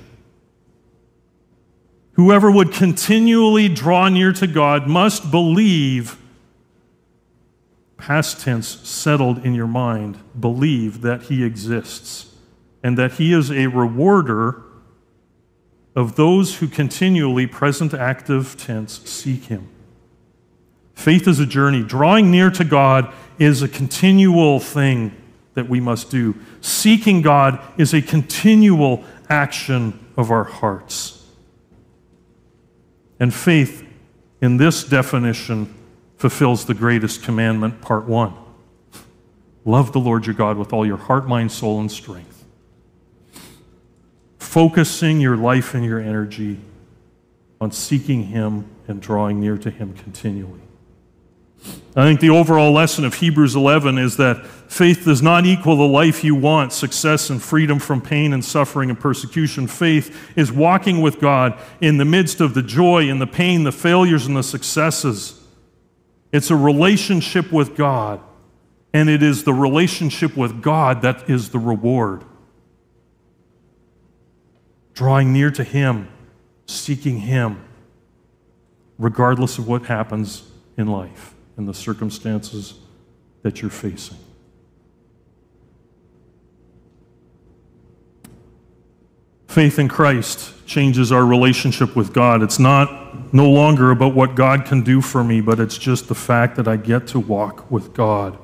whoever 2.13 2.51
would 2.51 2.73
continually 2.73 3.69
draw 3.69 4.09
near 4.09 4.33
to 4.33 4.47
God 4.47 4.87
must 4.89 5.31
believe 5.31 6.17
past 7.97 8.41
tense 8.41 8.67
settled 8.89 9.45
in 9.45 9.55
your 9.55 9.67
mind, 9.67 10.19
believe 10.39 11.03
that 11.03 11.25
He 11.25 11.45
exists 11.45 12.35
and 12.83 12.97
that 12.99 13.13
He 13.13 13.33
is 13.33 13.51
a 13.51 13.67
rewarder 13.67 14.63
of 15.95 16.17
those 16.17 16.59
who 16.59 16.69
continually, 16.69 17.47
present 17.47 17.93
active 17.95 18.57
tense, 18.57 19.01
seek 19.09 19.45
Him. 19.45 19.69
Faith 20.95 21.27
is 21.27 21.41
a 21.41 21.47
journey. 21.47 21.83
Drawing 21.83 22.31
near 22.31 22.51
to 22.51 22.65
God 22.65 23.13
is 23.39 23.63
a 23.63 23.69
continual 23.69 24.61
thing 24.61 25.17
that 25.55 25.69
we 25.69 25.81
must 25.81 26.11
do. 26.11 26.35
Seeking 26.61 27.23
God 27.23 27.59
is 27.79 27.95
a 27.95 28.03
continual 28.03 29.05
action 29.29 29.99
of 30.17 30.31
our 30.31 30.45
hearts. 30.45 31.27
And 33.19 33.33
faith, 33.33 33.87
in 34.41 34.59
this 34.59 34.85
definition, 34.85 35.75
fulfills 36.17 36.67
the 36.67 36.75
greatest 36.75 37.23
commandment, 37.23 37.81
part 37.81 38.05
one. 38.05 38.35
Love 39.65 39.93
the 39.93 40.01
Lord 40.01 40.27
your 40.27 40.35
God 40.35 40.57
with 40.57 40.73
all 40.73 40.87
your 40.87 40.97
heart, 40.97 41.27
mind, 41.27 41.53
soul, 41.53 41.81
and 41.81 41.91
strength. 41.91 42.30
Focusing 44.51 45.21
your 45.21 45.37
life 45.37 45.75
and 45.75 45.85
your 45.85 46.01
energy 46.01 46.59
on 47.61 47.71
seeking 47.71 48.25
Him 48.25 48.65
and 48.89 49.01
drawing 49.01 49.39
near 49.39 49.57
to 49.57 49.71
Him 49.71 49.95
continually. 49.95 50.59
I 51.95 52.03
think 52.03 52.19
the 52.19 52.31
overall 52.31 52.73
lesson 52.73 53.05
of 53.05 53.15
Hebrews 53.15 53.55
11 53.55 53.97
is 53.97 54.17
that 54.17 54.45
faith 54.45 55.05
does 55.05 55.23
not 55.23 55.47
equal 55.47 55.77
the 55.77 55.87
life 55.87 56.25
you 56.25 56.35
want, 56.35 56.73
success 56.73 57.31
and 57.31 57.41
freedom 57.41 57.79
from 57.79 58.01
pain 58.01 58.33
and 58.33 58.45
suffering 58.45 58.91
and 58.91 58.99
persecution. 58.99 59.69
Faith 59.69 60.33
is 60.37 60.51
walking 60.51 61.01
with 61.01 61.21
God 61.21 61.57
in 61.81 61.99
the 61.99 62.05
midst 62.05 62.41
of 62.41 62.55
the 62.55 62.63
joy 62.63 63.09
and 63.09 63.21
the 63.21 63.29
pain, 63.29 63.63
the 63.63 63.71
failures 63.71 64.27
and 64.27 64.37
the 64.37 64.43
successes. 64.43 65.41
It's 66.33 66.51
a 66.51 66.57
relationship 66.57 67.53
with 67.53 67.77
God, 67.77 68.19
and 68.93 69.09
it 69.09 69.23
is 69.23 69.45
the 69.45 69.55
relationship 69.55 70.37
with 70.37 70.61
God 70.61 71.03
that 71.03 71.31
is 71.31 71.51
the 71.51 71.61
reward. 71.61 72.25
Drawing 74.95 75.33
near 75.33 75.51
to 75.51 75.65
Him, 75.65 76.09
seeking 76.67 77.21
Him, 77.21 77.63
regardless 78.99 79.59
of 79.59 79.67
what 79.67 79.87
happens 79.87 80.51
in 80.77 80.87
life 80.87 81.35
and 81.57 81.69
the 81.69 81.75
circumstances 81.75 82.75
that 83.43 83.63
you're 83.63 83.71
facing. 83.71 84.19
Faith 89.47 89.81
in 89.81 89.89
Christ 89.89 90.55
changes 90.65 91.11
our 91.11 91.27
relationship 91.27 91.97
with 91.97 92.13
God. 92.13 92.41
It's 92.41 92.61
not 92.61 93.35
no 93.35 93.51
longer 93.51 93.91
about 93.91 94.15
what 94.15 94.37
God 94.37 94.65
can 94.65 94.83
do 94.83 95.01
for 95.01 95.25
me, 95.25 95.41
but 95.41 95.59
it's 95.59 95.77
just 95.77 96.07
the 96.07 96.15
fact 96.15 96.55
that 96.55 96.69
I 96.69 96.77
get 96.77 97.09
to 97.09 97.19
walk 97.19 97.69
with 97.69 97.93
God 97.93 98.39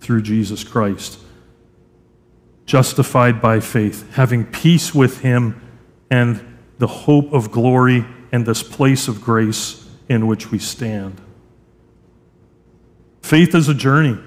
through 0.00 0.22
Jesus 0.22 0.64
Christ. 0.64 1.20
Justified 2.66 3.40
by 3.40 3.60
faith, 3.60 4.12
having 4.14 4.44
peace 4.44 4.92
with 4.92 5.20
Him 5.20 5.60
and 6.10 6.58
the 6.78 6.86
hope 6.86 7.32
of 7.32 7.50
glory 7.50 8.04
and 8.32 8.46
this 8.46 8.62
place 8.62 9.08
of 9.08 9.20
grace 9.20 9.88
in 10.08 10.26
which 10.26 10.50
we 10.50 10.58
stand. 10.58 11.20
Faith 13.22 13.54
is 13.54 13.68
a 13.68 13.74
journey. 13.74 14.18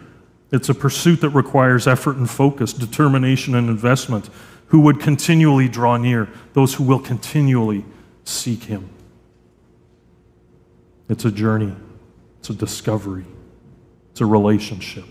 It's 0.52 0.70
a 0.70 0.76
pursuit 0.76 1.22
that 1.22 1.30
requires 1.30 1.88
effort 1.88 2.18
and 2.18 2.30
focus, 2.30 2.74
determination 2.74 3.56
and 3.56 3.70
investment 3.70 4.30
who 4.68 4.82
would 4.82 5.00
continually 5.00 5.68
draw 5.68 5.98
near, 5.98 6.30
those 6.54 6.76
who 6.76 6.84
will 6.84 7.00
continually 7.00 7.84
seek 8.24 8.64
Him. 8.64 8.90
It's 11.10 11.26
a 11.26 11.32
journey, 11.32 11.76
it's 12.40 12.50
a 12.50 12.54
discovery, 12.54 13.26
it's 14.12 14.22
a 14.22 14.26
relationship. 14.26 15.06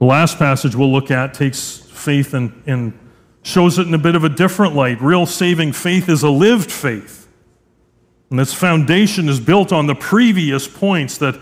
The 0.00 0.06
last 0.06 0.38
passage 0.38 0.74
we'll 0.74 0.90
look 0.90 1.10
at 1.10 1.34
takes 1.34 1.79
faith 2.00 2.34
and, 2.34 2.62
and 2.66 2.98
shows 3.42 3.78
it 3.78 3.86
in 3.86 3.94
a 3.94 3.98
bit 3.98 4.14
of 4.14 4.24
a 4.24 4.28
different 4.28 4.74
light. 4.74 5.00
Real 5.00 5.26
saving 5.26 5.72
faith 5.72 6.08
is 6.08 6.22
a 6.22 6.30
lived 6.30 6.72
faith. 6.72 7.28
And 8.30 8.38
this 8.38 8.54
foundation 8.54 9.28
is 9.28 9.40
built 9.40 9.72
on 9.72 9.86
the 9.86 9.94
previous 9.94 10.66
points 10.66 11.18
that 11.18 11.40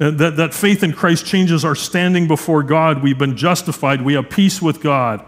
that, 0.00 0.36
that 0.36 0.54
faith 0.54 0.82
in 0.82 0.94
Christ 0.94 1.26
changes 1.26 1.62
our 1.62 1.74
standing 1.74 2.26
before 2.26 2.62
God. 2.62 3.02
We've 3.02 3.18
been 3.18 3.36
justified. 3.36 4.00
We 4.00 4.14
have 4.14 4.30
peace 4.30 4.62
with 4.62 4.80
God. 4.80 5.22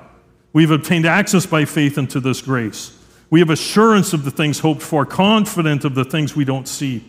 We've 0.55 0.71
obtained 0.71 1.05
access 1.05 1.45
by 1.45 1.67
faith 1.67 1.99
into 1.99 2.21
this 2.21 2.41
grace. 2.41 2.99
We 3.29 3.41
have 3.41 3.51
assurance 3.51 4.15
of 4.15 4.25
the 4.25 4.31
things 4.31 4.61
hoped 4.61 4.81
for, 4.81 5.05
confident 5.05 5.85
of 5.85 5.95
the 5.95 6.07
things 6.07 6.35
we 6.35 6.47
don't 6.47 6.67
see. 6.67 7.05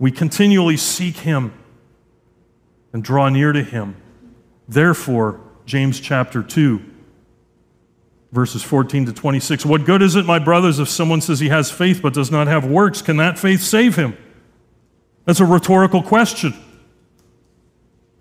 We 0.00 0.10
continually 0.10 0.76
seek 0.76 1.18
Him 1.18 1.52
and 2.92 3.04
draw 3.04 3.28
near 3.28 3.52
to 3.52 3.62
Him. 3.62 3.94
Therefore, 4.66 5.40
James 5.66 5.98
chapter 6.00 6.42
2, 6.42 6.82
verses 8.32 8.62
14 8.62 9.06
to 9.06 9.12
26. 9.12 9.64
What 9.64 9.84
good 9.84 10.02
is 10.02 10.16
it, 10.16 10.26
my 10.26 10.38
brothers, 10.38 10.78
if 10.78 10.88
someone 10.88 11.20
says 11.20 11.40
he 11.40 11.48
has 11.48 11.70
faith 11.70 12.00
but 12.02 12.12
does 12.12 12.30
not 12.30 12.46
have 12.46 12.66
works? 12.66 13.00
Can 13.00 13.16
that 13.16 13.38
faith 13.38 13.62
save 13.62 13.96
him? 13.96 14.16
That's 15.24 15.40
a 15.40 15.46
rhetorical 15.46 16.02
question. 16.02 16.54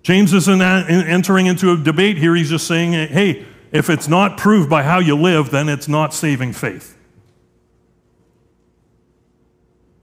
James 0.04 0.34
isn't 0.34 0.62
entering 0.62 1.46
into 1.46 1.72
a 1.74 1.78
debate 1.78 2.18
here. 2.18 2.36
He's 2.36 2.50
just 2.50 2.68
saying, 2.68 2.94
hey, 2.94 3.46
if 3.72 3.90
it's 3.90 4.08
not 4.08 4.38
proved 4.38 4.70
by 4.70 4.84
how 4.84 5.00
you 5.00 5.16
live, 5.16 5.50
then 5.50 5.68
it's 5.68 5.88
not 5.88 6.14
saving 6.14 6.54
faith. 6.54 6.98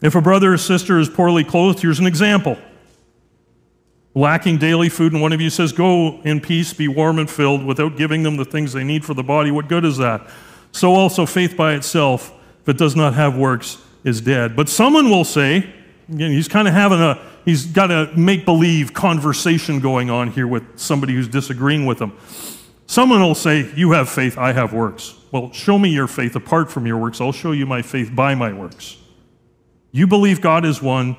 If 0.02 0.14
a 0.14 0.22
brother 0.22 0.54
or 0.54 0.58
sister 0.58 0.98
is 0.98 1.08
poorly 1.08 1.44
clothed, 1.44 1.80
here's 1.80 1.98
an 1.98 2.06
example. 2.06 2.56
Lacking 4.14 4.58
daily 4.58 4.88
food, 4.88 5.12
and 5.12 5.22
one 5.22 5.32
of 5.32 5.40
you 5.40 5.50
says, 5.50 5.72
Go 5.72 6.20
in 6.22 6.40
peace, 6.40 6.72
be 6.72 6.88
warm 6.88 7.18
and 7.18 7.30
filled, 7.30 7.64
without 7.64 7.96
giving 7.96 8.24
them 8.24 8.36
the 8.36 8.44
things 8.44 8.72
they 8.72 8.82
need 8.82 9.04
for 9.04 9.14
the 9.14 9.22
body, 9.22 9.50
what 9.50 9.68
good 9.68 9.84
is 9.84 9.98
that? 9.98 10.28
So 10.72 10.94
also, 10.94 11.26
faith 11.26 11.56
by 11.56 11.74
itself, 11.74 12.32
if 12.62 12.68
it 12.68 12.78
does 12.78 12.96
not 12.96 13.14
have 13.14 13.36
works, 13.36 13.78
is 14.04 14.20
dead. 14.20 14.56
But 14.56 14.68
someone 14.68 15.10
will 15.10 15.24
say, 15.24 15.72
again, 16.08 16.32
he's 16.32 16.48
kind 16.48 16.66
of 16.66 16.74
having 16.74 17.00
a, 17.00 17.20
he's 17.44 17.66
got 17.66 17.90
a 17.90 18.10
make 18.16 18.44
believe 18.44 18.94
conversation 18.94 19.80
going 19.80 20.10
on 20.10 20.30
here 20.32 20.46
with 20.46 20.78
somebody 20.78 21.14
who's 21.14 21.28
disagreeing 21.28 21.86
with 21.86 22.00
him. 22.00 22.12
Someone 22.86 23.20
will 23.20 23.36
say, 23.36 23.70
You 23.76 23.92
have 23.92 24.08
faith, 24.08 24.36
I 24.36 24.52
have 24.52 24.72
works. 24.72 25.14
Well, 25.30 25.52
show 25.52 25.78
me 25.78 25.90
your 25.90 26.08
faith 26.08 26.34
apart 26.34 26.72
from 26.72 26.86
your 26.86 26.98
works. 26.98 27.20
I'll 27.20 27.30
show 27.30 27.52
you 27.52 27.64
my 27.64 27.82
faith 27.82 28.14
by 28.14 28.34
my 28.34 28.52
works. 28.52 28.96
You 29.92 30.08
believe 30.08 30.40
God 30.40 30.64
is 30.64 30.82
one, 30.82 31.16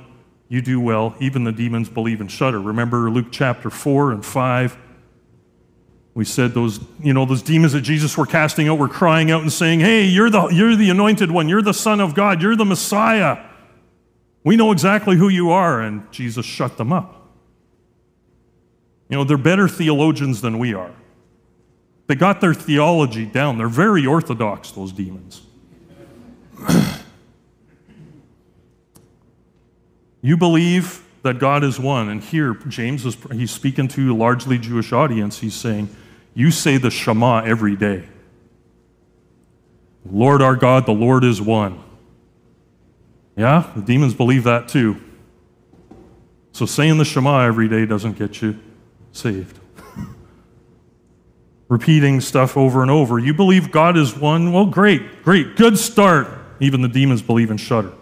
you 0.51 0.62
do 0.62 0.81
well. 0.81 1.15
Even 1.22 1.46
the 1.46 1.53
demons 1.53 1.88
believe 1.88 2.20
and 2.20 2.29
shudder. 2.29 2.60
Remember 2.60 3.10
Luke 3.10 3.27
chapter 3.31 3.70
4 3.70 4.12
and 4.12 4.25
5? 4.25 4.77
We 6.13 6.25
said 6.25 6.53
those, 6.53 6.81
you 7.01 7.13
know, 7.13 7.25
those 7.25 7.41
demons 7.41 7.72
that 7.72 7.84
Jesus 7.84 8.17
were 8.17 8.25
casting 8.25 8.67
out 8.67 8.77
were 8.77 8.89
crying 8.89 9.31
out 9.31 9.43
and 9.43 9.53
saying, 9.53 9.79
Hey, 9.79 10.03
you're 10.03 10.29
the, 10.29 10.50
you're 10.50 10.75
the 10.75 10.89
anointed 10.89 11.31
one. 11.31 11.48
You're 11.48 11.62
the 11.62 11.74
Son 11.74 12.01
of 12.01 12.13
God. 12.13 12.41
You're 12.41 12.58
the 12.58 12.65
Messiah. 12.65 13.46
We 14.43 14.58
know 14.58 14.74
exactly 14.74 15.15
who 15.15 15.29
you 15.29 15.51
are. 15.51 15.79
And 15.79 16.12
Jesus 16.12 16.46
shut 16.46 16.75
them 16.75 16.91
up. 16.91 17.29
You 19.08 19.15
know, 19.15 19.24
they're 19.24 19.38
better 19.38 19.70
theologians 19.70 20.41
than 20.41 20.60
we 20.60 20.74
are. 20.74 20.91
They 22.08 22.15
got 22.15 22.41
their 22.41 22.53
theology 22.53 23.25
down. 23.25 23.58
They're 23.58 23.70
very 23.70 24.05
orthodox, 24.05 24.72
those 24.72 24.91
demons. 24.91 25.43
You 30.21 30.37
believe 30.37 31.03
that 31.23 31.39
God 31.39 31.63
is 31.63 31.79
one. 31.79 32.09
And 32.09 32.21
here, 32.21 32.53
James 32.67 33.05
is 33.05 33.17
he's 33.31 33.51
speaking 33.51 33.87
to 33.89 34.13
a 34.13 34.15
largely 34.15 34.57
Jewish 34.57 34.91
audience. 34.91 35.39
He's 35.39 35.55
saying, 35.55 35.89
You 36.33 36.51
say 36.51 36.77
the 36.77 36.89
Shema 36.89 37.43
every 37.43 37.75
day. 37.75 38.07
Lord 40.09 40.41
our 40.41 40.55
God, 40.55 40.85
the 40.85 40.93
Lord 40.93 41.23
is 41.23 41.41
one. 41.41 41.81
Yeah, 43.35 43.71
the 43.75 43.81
demons 43.81 44.13
believe 44.13 44.43
that 44.45 44.67
too. 44.67 44.99
So 46.51 46.65
saying 46.65 46.97
the 46.97 47.05
Shema 47.05 47.45
every 47.45 47.67
day 47.67 47.85
doesn't 47.85 48.17
get 48.17 48.41
you 48.41 48.59
saved. 49.11 49.59
Repeating 51.67 52.19
stuff 52.19 52.57
over 52.57 52.81
and 52.81 52.91
over. 52.91 53.19
You 53.19 53.33
believe 53.33 53.71
God 53.71 53.95
is 53.95 54.17
one? 54.17 54.51
Well, 54.51 54.65
great, 54.65 55.23
great, 55.23 55.55
good 55.55 55.77
start. 55.77 56.27
Even 56.59 56.81
the 56.81 56.87
demons 56.87 57.21
believe 57.21 57.49
and 57.49 57.59
shudder. 57.59 57.93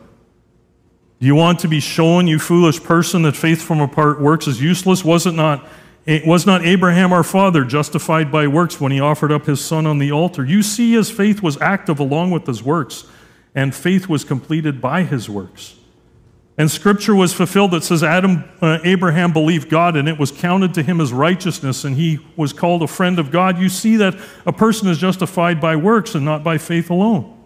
Do 1.19 1.25
you 1.25 1.35
want 1.35 1.59
to 1.59 1.67
be 1.67 1.81
shown, 1.81 2.27
you 2.27 2.39
foolish 2.39 2.81
person, 2.81 3.23
that 3.23 3.35
faith 3.35 3.61
from 3.61 3.81
apart 3.81 4.21
works 4.21 4.47
is 4.47 4.61
useless? 4.61 5.03
Was 5.03 5.25
it 5.25 5.33
not? 5.33 5.67
Was 6.25 6.45
not 6.45 6.65
Abraham 6.65 7.11
our 7.11 7.23
father 7.23 7.63
justified 7.65 8.31
by 8.31 8.47
works 8.47 8.79
when 8.79 8.91
he 8.91 8.99
offered 8.99 9.31
up 9.31 9.45
his 9.45 9.63
son 9.63 9.85
on 9.85 9.99
the 9.99 10.11
altar? 10.11 10.45
You 10.45 10.63
see, 10.63 10.93
his 10.93 11.11
faith 11.11 11.43
was 11.43 11.59
active 11.61 11.99
along 11.99 12.31
with 12.31 12.47
his 12.47 12.63
works, 12.63 13.05
and 13.53 13.75
faith 13.75 14.07
was 14.07 14.23
completed 14.23 14.81
by 14.81 15.03
his 15.03 15.29
works. 15.29 15.75
And 16.57 16.71
scripture 16.71 17.15
was 17.15 17.33
fulfilled 17.33 17.71
that 17.71 17.83
says 17.83 18.03
Adam, 18.03 18.43
uh, 18.61 18.79
Abraham 18.83 19.31
believed 19.33 19.69
God, 19.69 19.95
and 19.95 20.09
it 20.09 20.17
was 20.17 20.31
counted 20.31 20.73
to 20.75 20.83
him 20.83 20.99
as 20.99 21.13
righteousness, 21.13 21.83
and 21.83 21.95
he 21.95 22.19
was 22.35 22.53
called 22.53 22.81
a 22.81 22.87
friend 22.87 23.19
of 23.19 23.29
God. 23.29 23.59
You 23.59 23.69
see 23.69 23.97
that 23.97 24.15
a 24.45 24.53
person 24.53 24.87
is 24.87 24.97
justified 24.97 25.61
by 25.61 25.75
works 25.75 26.15
and 26.15 26.25
not 26.25 26.43
by 26.43 26.57
faith 26.57 26.89
alone. 26.89 27.38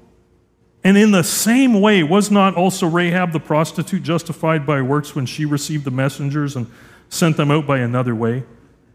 And 0.84 0.98
in 0.98 1.12
the 1.12 1.24
same 1.24 1.80
way, 1.80 2.04
was 2.04 2.30
not 2.30 2.56
also 2.56 2.88
Rahab 2.88 3.32
the 3.32 3.40
prostitute 3.40 4.04
justified 4.04 4.66
by 4.66 4.82
works 4.82 5.16
when 5.16 5.26
she 5.26 5.46
received 5.46 5.86
the 5.86 5.92
messengers 5.92 6.56
and 6.56 6.68
sent 7.10 7.38
them 7.38 7.52
out 7.52 7.66
by 7.66 7.80
another 7.80 8.14
way? 8.14 8.44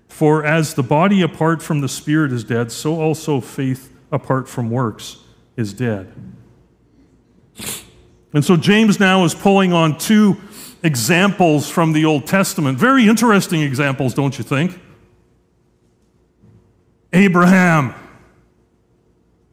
For 0.08 0.44
as 0.44 0.74
the 0.74 0.82
body 0.82 1.22
apart 1.22 1.62
from 1.62 1.80
the 1.80 1.88
spirit 1.88 2.32
is 2.32 2.44
dead, 2.44 2.72
so 2.72 3.00
also 3.00 3.40
faith 3.40 3.92
apart 4.12 4.48
from 4.48 4.70
works 4.70 5.18
is 5.56 5.72
dead. 5.72 6.12
And 8.34 8.44
so 8.44 8.56
James 8.56 9.00
now 9.00 9.24
is 9.24 9.34
pulling 9.34 9.72
on 9.72 9.96
two 9.96 10.36
examples 10.82 11.68
from 11.70 11.92
the 11.92 12.04
Old 12.04 12.26
Testament. 12.26 12.78
Very 12.78 13.08
interesting 13.08 13.62
examples, 13.62 14.12
don't 14.14 14.36
you 14.36 14.44
think? 14.44 14.78
Abraham 17.12 17.94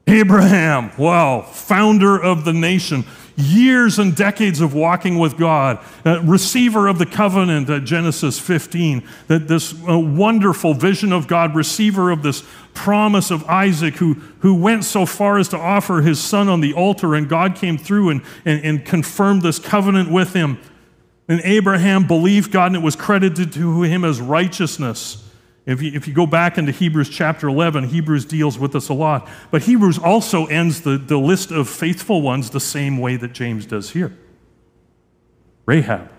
Abraham, 0.08 0.92
wow, 0.98 1.42
founder 1.42 2.22
of 2.22 2.46
the 2.46 2.54
nation, 2.54 3.06
years 3.36 3.98
and 3.98 4.16
decades 4.16 4.62
of 4.62 4.76
walking 4.76 5.18
with 5.18 5.36
God, 5.36 5.84
uh, 6.06 6.22
receiver 6.22 6.88
of 6.88 7.00
the 7.00 7.08
covenant 7.08 7.70
at 7.70 7.86
Genesis 7.86 8.38
15, 8.38 9.04
that 9.28 9.48
this 9.48 9.74
uh, 9.88 9.98
wonderful 9.98 10.76
vision 10.76 11.12
of 11.12 11.28
God, 11.28 11.56
receiver 11.56 12.12
of 12.12 12.22
this 12.22 12.44
promise 12.76 13.32
of 13.32 13.44
Isaac, 13.46 13.96
who, 13.96 14.14
who 14.40 14.54
went 14.54 14.84
so 14.84 15.08
far 15.08 15.40
as 15.40 15.50
to 15.50 15.58
offer 15.58 16.02
his 16.02 16.20
son 16.20 16.50
on 16.50 16.62
the 16.62 16.74
altar, 16.74 17.16
and 17.16 17.28
God 17.28 17.56
came 17.56 17.78
through 17.78 18.10
and, 18.10 18.22
and, 18.46 18.64
and 18.64 18.86
confirmed 18.86 19.42
this 19.42 19.58
covenant 19.58 20.12
with 20.12 20.34
him. 20.34 20.60
And 21.28 21.42
Abraham 21.44 22.06
believed 22.06 22.52
God, 22.52 22.68
and 22.68 22.76
it 22.76 22.84
was 22.84 22.96
credited 22.96 23.52
to 23.54 23.82
him 23.82 24.06
as 24.06 24.22
righteousness. 24.22 25.25
If 25.66 25.82
you, 25.82 25.92
if 25.94 26.08
you 26.08 26.14
go 26.14 26.28
back 26.28 26.58
into 26.58 26.72
Hebrews 26.72 27.10
chapter 27.10 27.48
11, 27.48 27.86
Hebrews 27.86 28.26
deals 28.26 28.60
with 28.60 28.74
this 28.74 28.90
a 28.90 28.94
lot. 28.94 29.28
But 29.50 29.64
Hebrews 29.64 29.98
also 29.98 30.46
ends 30.46 30.82
the, 30.82 30.98
the 30.98 31.18
list 31.18 31.52
of 31.52 31.68
faithful 31.68 32.22
ones 32.22 32.52
the 32.52 32.60
same 32.60 33.00
way 33.00 33.16
that 33.18 33.34
James 33.34 33.66
does 33.66 33.92
here 33.92 34.16
Rahab. 35.66 36.12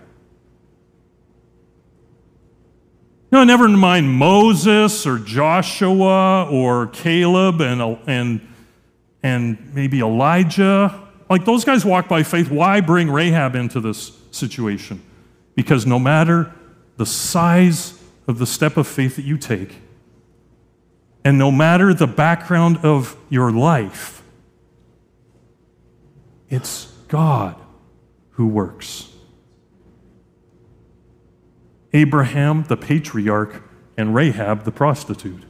No, 3.31 3.43
never 3.43 3.67
mind 3.67 4.09
Moses 4.09 5.05
or 5.05 5.19
Joshua 5.19 6.47
or 6.49 6.87
Caleb 6.87 7.61
and, 7.61 7.99
and, 8.07 8.47
and 9.21 9.73
maybe 9.73 9.99
Elijah. 9.99 11.07
Like 11.29 11.43
those 11.43 11.65
guys 11.65 11.83
walk 11.83 12.07
by 12.07 12.23
faith. 12.23 12.49
Why 12.49 12.79
bring 12.79 13.09
Rahab 13.09 13.55
into 13.55 13.81
this 13.81 14.13
situation? 14.31 15.01
Because 15.55 15.85
no 15.85 15.99
matter 15.99 16.53
the 16.95 17.05
size 17.05 17.96
of 18.27 18.39
the 18.39 18.45
step 18.45 18.77
of 18.77 18.87
faith 18.87 19.15
that 19.15 19.25
you 19.25 19.37
take. 19.37 19.81
And 21.23 21.37
no 21.37 21.51
matter 21.51 21.93
the 21.93 22.07
background 22.07 22.77
of 22.83 23.15
your 23.29 23.51
life, 23.51 24.21
it's 26.49 26.85
God 27.07 27.55
who 28.31 28.47
works. 28.47 29.09
Abraham, 31.93 32.63
the 32.63 32.77
patriarch, 32.77 33.63
and 33.97 34.13
Rahab, 34.13 34.63
the 34.63 34.71
prostitute. 34.71 35.43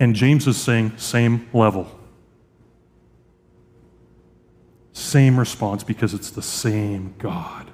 And 0.00 0.16
James 0.16 0.46
is 0.46 0.56
saying, 0.56 0.98
same 0.98 1.48
level. 1.52 1.98
Same 4.92 5.38
response 5.38 5.84
because 5.84 6.12
it's 6.12 6.30
the 6.30 6.42
same 6.42 7.14
God. 7.18 7.71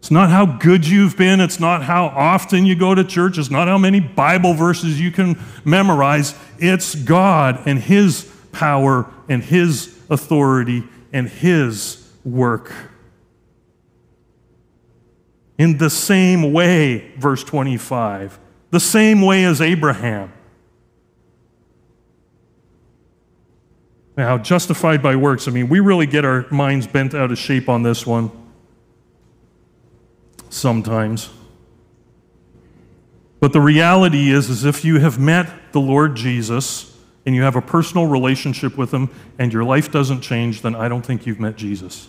It's 0.00 0.10
not 0.10 0.30
how 0.30 0.46
good 0.46 0.86
you've 0.86 1.18
been. 1.18 1.40
It's 1.40 1.60
not 1.60 1.82
how 1.82 2.06
often 2.06 2.64
you 2.64 2.74
go 2.74 2.94
to 2.94 3.04
church. 3.04 3.36
It's 3.36 3.50
not 3.50 3.68
how 3.68 3.76
many 3.76 4.00
Bible 4.00 4.54
verses 4.54 4.98
you 4.98 5.12
can 5.12 5.38
memorize. 5.62 6.34
It's 6.58 6.94
God 6.94 7.62
and 7.66 7.78
His 7.78 8.24
power 8.50 9.06
and 9.28 9.44
His 9.44 9.94
authority 10.08 10.84
and 11.12 11.28
His 11.28 12.10
work. 12.24 12.72
In 15.58 15.76
the 15.76 15.90
same 15.90 16.54
way, 16.54 17.12
verse 17.18 17.44
25, 17.44 18.38
the 18.70 18.80
same 18.80 19.20
way 19.20 19.44
as 19.44 19.60
Abraham. 19.60 20.32
Now, 24.16 24.38
justified 24.38 25.02
by 25.02 25.16
works, 25.16 25.46
I 25.46 25.50
mean, 25.50 25.68
we 25.68 25.80
really 25.80 26.06
get 26.06 26.24
our 26.24 26.46
minds 26.50 26.86
bent 26.86 27.14
out 27.14 27.30
of 27.30 27.36
shape 27.36 27.68
on 27.68 27.82
this 27.82 28.06
one 28.06 28.30
sometimes. 30.50 31.30
But 33.40 33.54
the 33.54 33.60
reality 33.60 34.30
is, 34.30 34.50
is 34.50 34.64
if 34.66 34.84
you 34.84 35.00
have 35.00 35.18
met 35.18 35.72
the 35.72 35.80
Lord 35.80 36.14
Jesus 36.14 36.94
and 37.24 37.34
you 37.34 37.42
have 37.42 37.56
a 37.56 37.62
personal 37.62 38.06
relationship 38.06 38.76
with 38.76 38.92
him 38.92 39.08
and 39.38 39.52
your 39.52 39.64
life 39.64 39.90
doesn't 39.90 40.20
change, 40.20 40.60
then 40.60 40.74
I 40.74 40.88
don't 40.88 41.04
think 41.04 41.26
you've 41.26 41.40
met 41.40 41.56
Jesus. 41.56 42.08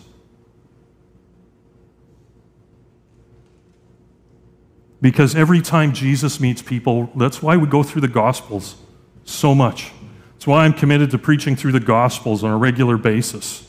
Because 5.00 5.34
every 5.34 5.60
time 5.60 5.92
Jesus 5.92 6.38
meets 6.38 6.62
people, 6.62 7.10
that's 7.16 7.42
why 7.42 7.56
we 7.56 7.66
go 7.66 7.82
through 7.82 8.02
the 8.02 8.08
Gospels. 8.08 8.76
So 9.24 9.54
much. 9.54 9.90
That's 10.34 10.46
why 10.46 10.64
I'm 10.64 10.72
committed 10.72 11.10
to 11.10 11.18
preaching 11.18 11.56
through 11.56 11.72
the 11.72 11.80
Gospels 11.80 12.44
on 12.44 12.50
a 12.52 12.56
regular 12.56 12.96
basis. 12.96 13.68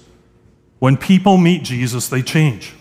When 0.80 0.98
people 0.98 1.38
meet 1.38 1.64
Jesus, 1.64 2.08
they 2.08 2.22
change. 2.22 2.74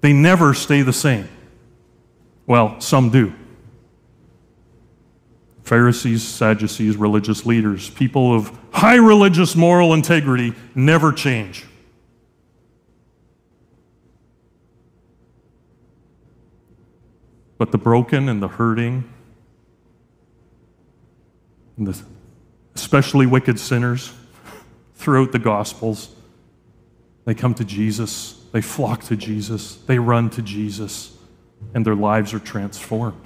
They 0.00 0.12
never 0.12 0.54
stay 0.54 0.82
the 0.82 0.92
same. 0.92 1.28
Well, 2.46 2.80
some 2.80 3.10
do. 3.10 3.32
Pharisees, 5.64 6.22
Sadducees, 6.22 6.96
religious 6.96 7.44
leaders, 7.44 7.90
people 7.90 8.32
of 8.32 8.56
high 8.70 8.94
religious 8.94 9.56
moral 9.56 9.94
integrity 9.94 10.54
never 10.76 11.12
change. 11.12 11.64
But 17.58 17.72
the 17.72 17.78
broken 17.78 18.28
and 18.28 18.40
the 18.40 18.48
hurting, 18.48 19.12
and 21.76 21.86
the 21.88 22.00
especially 22.76 23.26
wicked 23.26 23.58
sinners 23.58 24.12
throughout 24.94 25.32
the 25.32 25.38
Gospels, 25.40 26.14
they 27.24 27.34
come 27.34 27.54
to 27.54 27.64
Jesus, 27.64 28.35
they 28.56 28.62
flock 28.62 29.02
to 29.02 29.14
Jesus, 29.14 29.74
they 29.84 29.98
run 29.98 30.30
to 30.30 30.40
Jesus, 30.40 31.14
and 31.74 31.84
their 31.84 31.94
lives 31.94 32.32
are 32.32 32.38
transformed. 32.38 33.20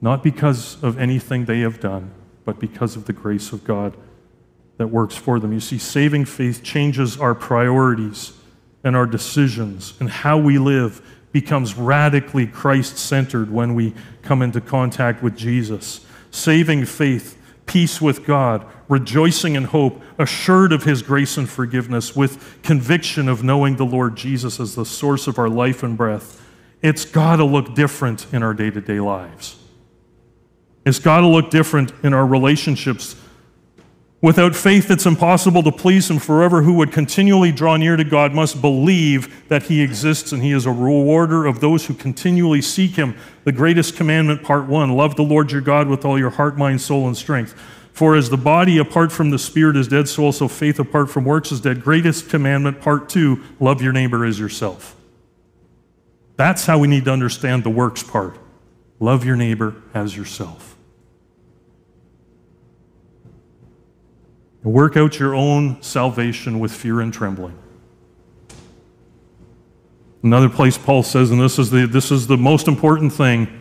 Not 0.00 0.22
because 0.22 0.80
of 0.84 1.00
anything 1.00 1.44
they 1.44 1.58
have 1.62 1.80
done, 1.80 2.12
but 2.44 2.60
because 2.60 2.94
of 2.94 3.06
the 3.06 3.12
grace 3.12 3.50
of 3.50 3.64
God 3.64 3.96
that 4.76 4.86
works 4.86 5.16
for 5.16 5.40
them. 5.40 5.52
You 5.52 5.58
see, 5.58 5.78
saving 5.78 6.26
faith 6.26 6.62
changes 6.62 7.18
our 7.18 7.34
priorities 7.34 8.34
and 8.84 8.94
our 8.94 9.04
decisions, 9.04 9.94
and 9.98 10.08
how 10.08 10.38
we 10.38 10.56
live 10.56 11.04
becomes 11.32 11.74
radically 11.74 12.46
Christ 12.46 12.98
centered 12.98 13.50
when 13.50 13.74
we 13.74 13.94
come 14.22 14.42
into 14.42 14.60
contact 14.60 15.24
with 15.24 15.36
Jesus. 15.36 16.06
Saving 16.30 16.84
faith, 16.84 17.36
peace 17.68 18.00
with 18.00 18.26
God, 18.26 18.66
rejoicing 18.88 19.54
in 19.54 19.64
hope, 19.64 20.02
assured 20.18 20.72
of 20.72 20.82
His 20.82 21.02
grace 21.02 21.36
and 21.36 21.48
forgiveness, 21.48 22.16
with 22.16 22.60
conviction 22.62 23.28
of 23.28 23.44
knowing 23.44 23.76
the 23.76 23.86
Lord 23.86 24.16
Jesus 24.16 24.58
as 24.58 24.74
the 24.74 24.84
source 24.84 25.28
of 25.28 25.38
our 25.38 25.48
life 25.48 25.84
and 25.84 25.96
breath. 25.96 26.44
It's 26.82 27.04
got 27.04 27.36
to 27.36 27.44
look 27.44 27.74
different 27.74 28.26
in 28.32 28.42
our 28.42 28.54
day 28.54 28.70
to 28.70 28.80
day 28.80 28.98
lives. 28.98 29.56
It's 30.84 30.98
got 30.98 31.20
to 31.20 31.26
look 31.26 31.50
different 31.50 31.92
in 32.02 32.14
our 32.14 32.26
relationships. 32.26 33.14
Without 34.20 34.56
faith, 34.56 34.90
it's 34.90 35.06
impossible 35.06 35.62
to 35.62 35.70
please 35.70 36.10
Him 36.10 36.18
forever. 36.18 36.62
Who 36.62 36.72
would 36.74 36.90
continually 36.90 37.52
draw 37.52 37.76
near 37.76 37.96
to 37.96 38.02
God 38.02 38.34
must 38.34 38.60
believe 38.60 39.48
that 39.48 39.64
He 39.64 39.80
exists 39.80 40.32
and 40.32 40.42
He 40.42 40.50
is 40.50 40.66
a 40.66 40.72
rewarder 40.72 41.46
of 41.46 41.60
those 41.60 41.86
who 41.86 41.94
continually 41.94 42.60
seek 42.60 42.96
Him. 42.96 43.16
The 43.44 43.52
greatest 43.52 43.96
commandment, 43.96 44.42
part 44.42 44.66
one 44.66 44.96
love 44.96 45.14
the 45.14 45.22
Lord 45.22 45.52
your 45.52 45.60
God 45.60 45.86
with 45.86 46.04
all 46.04 46.18
your 46.18 46.30
heart, 46.30 46.58
mind, 46.58 46.80
soul, 46.80 47.06
and 47.06 47.16
strength. 47.16 47.54
For 47.92 48.16
as 48.16 48.28
the 48.28 48.36
body 48.36 48.78
apart 48.78 49.12
from 49.12 49.30
the 49.30 49.38
spirit 49.38 49.76
is 49.76 49.86
dead, 49.86 50.08
so 50.08 50.24
also 50.24 50.48
faith 50.48 50.80
apart 50.80 51.10
from 51.10 51.24
works 51.24 51.52
is 51.52 51.60
dead. 51.60 51.82
Greatest 51.82 52.28
commandment, 52.28 52.80
part 52.80 53.08
two 53.08 53.44
love 53.60 53.82
your 53.82 53.92
neighbor 53.92 54.24
as 54.24 54.38
yourself. 54.38 54.96
That's 56.36 56.66
how 56.66 56.78
we 56.78 56.88
need 56.88 57.04
to 57.04 57.12
understand 57.12 57.62
the 57.62 57.70
works 57.70 58.02
part. 58.02 58.36
Love 58.98 59.24
your 59.24 59.36
neighbor 59.36 59.76
as 59.94 60.16
yourself. 60.16 60.67
Work 64.62 64.96
out 64.96 65.18
your 65.18 65.34
own 65.34 65.80
salvation 65.82 66.58
with 66.58 66.72
fear 66.72 67.00
and 67.00 67.12
trembling. 67.12 67.56
Another 70.22 70.48
place 70.48 70.76
Paul 70.76 71.02
says, 71.02 71.30
and 71.30 71.40
this 71.40 71.58
is 71.58 71.70
the, 71.70 71.86
this 71.86 72.10
is 72.10 72.26
the 72.26 72.36
most 72.36 72.66
important 72.66 73.12
thing 73.12 73.54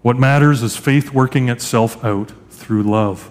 what 0.00 0.16
matters 0.16 0.62
is 0.62 0.76
faith 0.76 1.12
working 1.12 1.48
itself 1.48 2.02
out 2.04 2.32
through 2.48 2.84
love. 2.84 3.30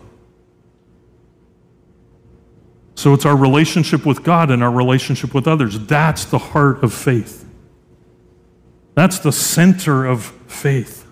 So 2.94 3.14
it's 3.14 3.26
our 3.26 3.38
relationship 3.38 4.06
with 4.06 4.24
God 4.24 4.52
and 4.52 4.64
our 4.64 4.72
relationship 4.72 5.34
with 5.34 5.48
others. 5.48 5.80
That's 5.80 6.26
the 6.26 6.38
heart 6.38 6.84
of 6.84 6.94
faith. 6.94 7.46
That's 8.96 9.20
the 9.20 9.32
center 9.32 10.06
of 10.06 10.26
faith. 10.48 11.07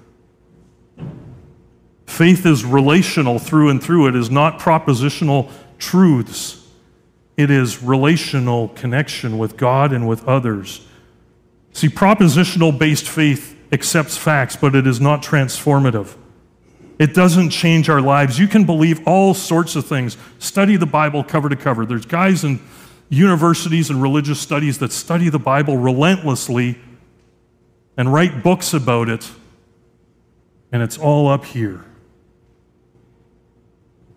Faith 2.16 2.46
is 2.46 2.64
relational 2.64 3.40
through 3.40 3.68
and 3.68 3.84
through. 3.84 4.08
It 4.08 4.16
is 4.16 4.32
not 4.32 4.58
propositional 4.58 5.52
truths, 5.78 6.66
it 7.36 7.52
is 7.52 7.84
relational 7.84 8.70
connection 8.70 9.38
with 9.38 9.58
God 9.58 9.92
and 9.92 10.08
with 10.08 10.26
others. 10.26 10.88
See, 11.74 11.90
propositional 11.90 12.80
based 12.80 13.10
faith 13.10 13.60
accepts 13.74 14.16
facts, 14.16 14.56
but 14.56 14.76
it 14.76 14.88
is 14.88 15.02
not 15.02 15.24
transformative. 15.24 16.16
It 17.00 17.14
doesn't 17.14 17.50
change 17.50 17.90
our 17.90 18.00
lives. 18.00 18.40
You 18.40 18.48
can 18.48 18.64
believe 18.64 19.06
all 19.06 19.34
sorts 19.34 19.76
of 19.76 19.86
things. 19.86 20.16
Study 20.40 20.78
the 20.78 20.86
Bible 20.86 21.22
cover 21.22 21.50
to 21.50 21.58
cover. 21.58 21.86
There's 21.86 22.06
guys 22.06 22.46
in 22.46 22.62
universities 23.10 23.90
and 23.90 24.02
religious 24.02 24.40
studies 24.40 24.78
that 24.78 24.94
study 24.94 25.28
the 25.28 25.38
Bible 25.38 25.76
relentlessly 25.76 26.80
and 27.98 28.14
write 28.14 28.42
books 28.42 28.74
about 28.74 29.10
it, 29.10 29.30
and 30.72 30.82
it's 30.82 30.98
all 30.98 31.28
up 31.28 31.44
here 31.44 31.84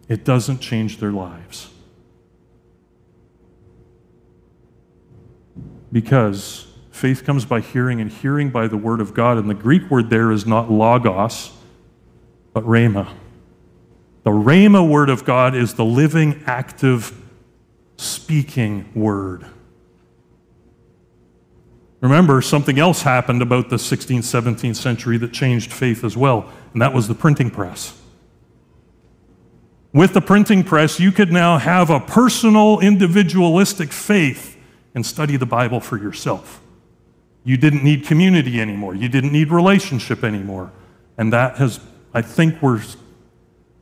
it 0.08 0.24
doesn't 0.24 0.58
change 0.58 0.98
their 0.98 1.12
lives. 1.12 1.68
Because 5.92 6.66
faith 6.90 7.24
comes 7.24 7.44
by 7.44 7.60
hearing, 7.60 8.00
and 8.00 8.10
hearing 8.10 8.50
by 8.50 8.66
the 8.66 8.76
word 8.76 9.00
of 9.00 9.14
God. 9.14 9.38
And 9.38 9.48
the 9.48 9.54
Greek 9.54 9.90
word 9.90 10.10
there 10.10 10.30
is 10.30 10.46
not 10.46 10.70
logos, 10.70 11.52
but 12.52 12.64
rhema. 12.64 13.08
The 14.24 14.30
rhema 14.30 14.86
word 14.86 15.08
of 15.08 15.24
God 15.24 15.54
is 15.54 15.74
the 15.74 15.84
living, 15.84 16.42
active, 16.46 17.16
speaking 17.96 18.90
word. 18.94 19.46
Remember, 22.00 22.40
something 22.40 22.78
else 22.78 23.02
happened 23.02 23.42
about 23.42 23.70
the 23.70 23.76
16th, 23.76 24.18
17th 24.18 24.76
century 24.76 25.18
that 25.18 25.32
changed 25.32 25.72
faith 25.72 26.04
as 26.04 26.16
well, 26.16 26.50
and 26.72 26.80
that 26.82 26.92
was 26.92 27.08
the 27.08 27.14
printing 27.14 27.50
press. 27.50 28.00
With 29.92 30.12
the 30.12 30.20
printing 30.20 30.64
press, 30.64 31.00
you 31.00 31.10
could 31.12 31.32
now 31.32 31.58
have 31.58 31.88
a 31.90 31.98
personal, 31.98 32.78
individualistic 32.80 33.92
faith 33.92 34.56
and 34.94 35.04
study 35.04 35.36
the 35.36 35.46
Bible 35.46 35.80
for 35.80 35.96
yourself. 35.96 36.60
You 37.44 37.56
didn't 37.56 37.82
need 37.82 38.04
community 38.04 38.60
anymore. 38.60 38.94
You 38.94 39.08
didn't 39.08 39.32
need 39.32 39.50
relationship 39.50 40.22
anymore. 40.24 40.70
And 41.16 41.32
that 41.32 41.56
has, 41.56 41.80
I 42.12 42.20
think 42.20 42.60
we're, 42.60 42.82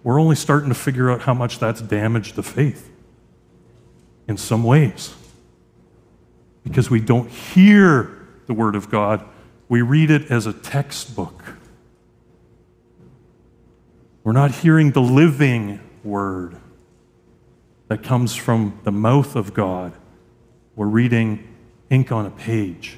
we're 0.04 0.20
only 0.20 0.36
starting 0.36 0.68
to 0.68 0.74
figure 0.74 1.10
out 1.10 1.22
how 1.22 1.34
much 1.34 1.58
that's 1.58 1.80
damaged 1.80 2.36
the 2.36 2.42
faith 2.44 2.88
in 4.28 4.36
some 4.36 4.62
ways. 4.62 5.14
Because 6.62 6.88
we 6.90 7.00
don't 7.00 7.30
hear 7.30 8.28
the 8.46 8.54
Word 8.54 8.76
of 8.76 8.90
God, 8.90 9.24
we 9.68 9.82
read 9.82 10.12
it 10.12 10.30
as 10.30 10.46
a 10.46 10.52
textbook. 10.52 11.42
We're 14.22 14.32
not 14.32 14.52
hearing 14.52 14.92
the 14.92 15.02
living 15.02 15.80
word 16.06 16.56
that 17.88 18.02
comes 18.02 18.34
from 18.34 18.78
the 18.84 18.92
mouth 18.92 19.36
of 19.36 19.52
God. 19.52 19.92
We're 20.74 20.86
reading 20.86 21.46
ink 21.90 22.10
on 22.12 22.26
a 22.26 22.30
page. 22.30 22.96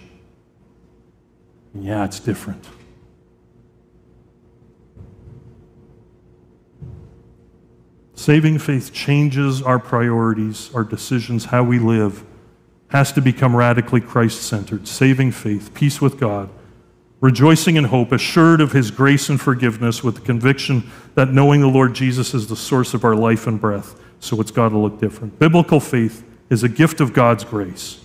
And 1.74 1.84
yeah, 1.84 2.04
it's 2.04 2.20
different. 2.20 2.66
Saving 8.14 8.58
faith 8.58 8.92
changes 8.92 9.62
our 9.62 9.78
priorities, 9.78 10.70
our 10.74 10.84
decisions, 10.84 11.46
how 11.46 11.62
we 11.62 11.78
live, 11.78 12.24
has 12.88 13.12
to 13.12 13.20
become 13.20 13.54
radically 13.54 14.00
Christ 14.00 14.42
centered. 14.42 14.88
Saving 14.88 15.30
faith, 15.30 15.72
peace 15.72 16.00
with 16.00 16.18
God, 16.18 16.50
rejoicing 17.20 17.76
in 17.76 17.84
hope, 17.84 18.12
assured 18.12 18.60
of 18.60 18.72
his 18.72 18.90
grace 18.90 19.28
and 19.28 19.40
forgiveness, 19.40 20.02
with 20.04 20.16
the 20.16 20.20
conviction 20.20 20.90
that 21.14 21.32
knowing 21.32 21.60
the 21.60 21.68
Lord 21.68 21.94
Jesus 21.94 22.34
is 22.34 22.46
the 22.46 22.56
source 22.56 22.94
of 22.94 23.04
our 23.04 23.16
life 23.16 23.46
and 23.46 23.60
breath. 23.60 24.00
So 24.20 24.40
it's 24.40 24.50
got 24.50 24.70
to 24.70 24.78
look 24.78 25.00
different. 25.00 25.38
Biblical 25.38 25.80
faith 25.80 26.24
is 26.50 26.62
a 26.62 26.68
gift 26.68 27.00
of 27.00 27.12
God's 27.12 27.44
grace. 27.44 28.00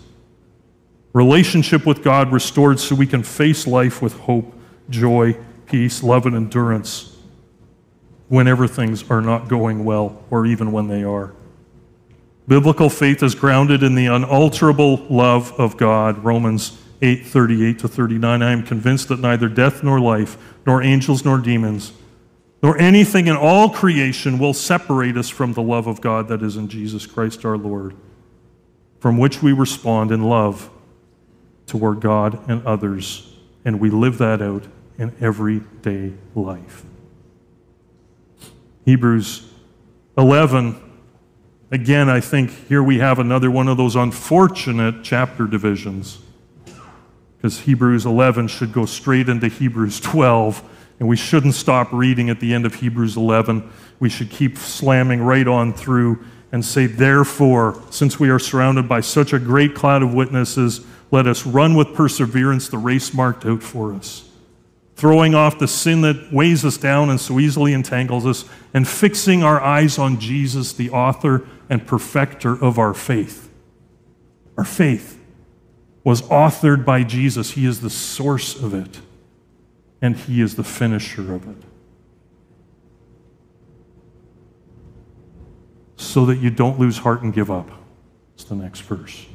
Relationship 1.14 1.86
with 1.86 2.04
God 2.04 2.32
restored 2.32 2.80
so 2.80 2.96
we 2.96 3.06
can 3.06 3.24
face 3.24 3.68
life 3.68 4.02
with 4.02 4.18
hope, 4.22 4.54
joy, 4.90 5.38
peace, 5.68 6.02
love, 6.02 6.26
and 6.26 6.36
endurance 6.36 7.16
whenever 8.30 8.68
things 8.68 9.10
are 9.12 9.22
not 9.22 9.48
going 9.48 9.86
well 9.86 10.24
or 10.32 10.46
even 10.46 10.72
when 10.72 10.88
they 10.88 11.04
are. 11.04 11.34
Biblical 12.48 12.90
faith 12.90 13.24
is 13.24 13.36
grounded 13.36 13.84
in 13.84 13.96
the 13.96 14.08
unalterable 14.08 14.98
love 15.10 15.54
of 15.60 15.78
God. 15.78 16.24
Romans 16.24 16.78
8 17.04 17.26
38 17.26 17.80
to 17.80 17.88
39. 17.90 18.42
I 18.42 18.52
am 18.52 18.64
convinced 18.64 19.10
that 19.10 19.20
neither 19.20 19.50
death 19.50 19.84
nor 19.84 20.00
life, 20.00 20.38
nor 20.66 20.82
angels 20.82 21.26
nor 21.26 21.38
demons, 21.38 21.92
nor 22.64 22.80
anything 22.80 23.28
in 23.28 23.36
all 23.36 23.70
creation 23.70 24.40
will 24.40 24.54
separate 24.54 25.18
us 25.18 25.28
from 25.28 25.52
the 25.52 25.62
love 25.62 25.86
of 25.86 26.00
God 26.00 26.30
that 26.30 26.42
is 26.42 26.56
in 26.56 26.70
Jesus 26.70 27.06
Christ 27.06 27.44
our 27.44 27.58
Lord, 27.58 27.94
from 29.02 29.18
which 29.18 29.44
we 29.44 29.52
respond 29.52 30.12
in 30.12 30.24
love 30.24 30.70
toward 31.68 32.00
God 32.00 32.40
and 32.50 32.66
others, 32.66 33.36
and 33.66 33.82
we 33.82 33.90
live 33.90 34.18
that 34.20 34.42
out 34.42 34.64
in 34.98 35.14
everyday 35.20 36.14
life. 36.36 36.86
Hebrews 38.86 39.50
11, 40.18 40.80
again, 41.70 42.10
I 42.10 42.22
think 42.22 42.50
here 42.70 42.84
we 42.84 43.00
have 43.00 43.20
another 43.20 43.52
one 43.52 43.68
of 43.68 43.76
those 43.76 43.98
unfortunate 43.98 45.04
chapter 45.04 45.48
divisions. 45.48 46.23
Because 47.44 47.60
Hebrews 47.60 48.06
11 48.06 48.48
should 48.48 48.72
go 48.72 48.86
straight 48.86 49.28
into 49.28 49.50
Hebrews 49.50 50.00
12, 50.00 50.64
and 51.02 51.10
we 51.10 51.18
shouldn't 51.18 51.56
stop 51.56 51.92
reading 51.92 52.30
at 52.30 52.40
the 52.40 52.54
end 52.54 52.66
of 52.66 52.76
Hebrews 52.76 53.18
11. 53.18 53.70
We 54.00 54.08
should 54.08 54.30
keep 54.30 54.58
slamming 54.58 55.22
right 55.22 55.46
on 55.46 55.74
through 55.74 56.24
and 56.54 56.64
say, 56.64 56.86
Therefore, 56.86 57.84
since 57.90 58.18
we 58.18 58.30
are 58.30 58.40
surrounded 58.40 58.88
by 58.88 59.02
such 59.02 59.34
a 59.34 59.40
great 59.40 59.76
cloud 59.76 60.04
of 60.04 60.14
witnesses, 60.14 60.86
let 61.12 61.28
us 61.28 61.46
run 61.46 61.76
with 61.76 61.94
perseverance 61.94 62.70
the 62.70 62.78
race 62.78 63.14
marked 63.14 63.46
out 63.46 63.62
for 63.62 63.94
us, 63.94 64.30
throwing 64.96 65.36
off 65.36 65.60
the 65.60 65.68
sin 65.68 66.00
that 66.04 66.32
weighs 66.32 66.64
us 66.64 66.78
down 66.78 67.10
and 67.10 67.20
so 67.20 67.42
easily 67.42 67.74
entangles 67.74 68.26
us, 68.26 68.46
and 68.74 68.88
fixing 68.88 69.44
our 69.44 69.60
eyes 69.60 70.00
on 70.00 70.18
Jesus, 70.18 70.72
the 70.72 70.90
author 70.92 71.46
and 71.70 71.86
perfecter 71.86 72.54
of 72.64 72.80
our 72.80 72.94
faith. 72.94 73.50
Our 74.58 74.64
faith 74.64 75.20
was 76.04 76.22
authored 76.24 76.86
by 76.86 77.04
Jesus, 77.04 77.52
He 77.52 77.66
is 77.66 77.82
the 77.82 77.90
source 77.90 78.62
of 78.62 78.74
it, 78.74 79.00
and 80.02 80.16
He 80.16 80.42
is 80.42 80.56
the 80.56 80.64
finisher 80.64 81.34
of 81.34 81.48
it. 81.48 81.64
so 86.04 86.26
that 86.26 86.38
you 86.38 86.50
don't 86.50 86.80
lose 86.80 87.00
heart 87.00 87.24
and 87.24 87.34
give 87.34 87.50
up. 87.50 87.70
It's 88.36 88.44
the 88.44 88.56
next 88.56 88.82
verse. 88.82 89.26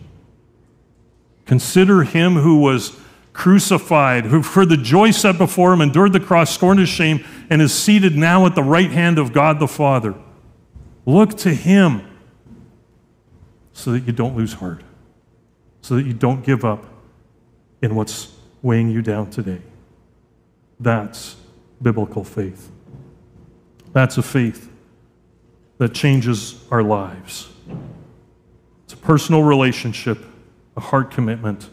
Consider 1.47 2.03
him 2.03 2.35
who 2.35 2.61
was 2.61 2.97
crucified, 3.33 4.27
who 4.27 4.43
for 4.43 4.67
the 4.67 4.77
joy 4.77 5.11
set 5.11 5.39
before 5.39 5.73
him 5.73 5.81
endured 5.81 6.13
the 6.13 6.21
cross, 6.21 6.53
scorned 6.53 6.81
his 6.81 6.89
shame, 6.89 7.25
and 7.49 7.63
is 7.63 7.73
seated 7.73 8.17
now 8.17 8.47
at 8.47 8.55
the 8.55 8.63
right 8.63 8.91
hand 8.91 9.19
of 9.19 9.33
God 9.33 9.59
the 9.59 9.69
Father. 9.69 10.15
Look 11.07 11.37
to 11.39 11.55
him 11.55 12.03
so 13.73 13.93
that 13.93 14.05
you 14.05 14.13
don't 14.13 14.37
lose 14.37 14.55
heart, 14.55 14.83
so 15.89 15.95
that 15.95 16.05
you 16.05 16.13
don't 16.13 16.45
give 16.45 16.67
up 16.67 16.85
in 17.81 17.95
what's 17.95 18.31
weighing 18.61 18.91
you 18.91 19.01
down 19.01 19.31
today. 19.31 19.63
That's 20.79 21.35
biblical 21.81 22.25
faith. 22.25 22.71
That's 23.95 24.19
a 24.19 24.23
faith 24.23 24.71
that 25.79 25.95
changes 25.95 26.63
our 26.71 26.83
lives. 26.83 27.49
It's 28.85 28.93
a 28.93 28.99
personal 28.99 29.45
relationship, 29.45 30.19
a 30.77 30.81
heart 30.81 31.11
commitment, 31.11 31.71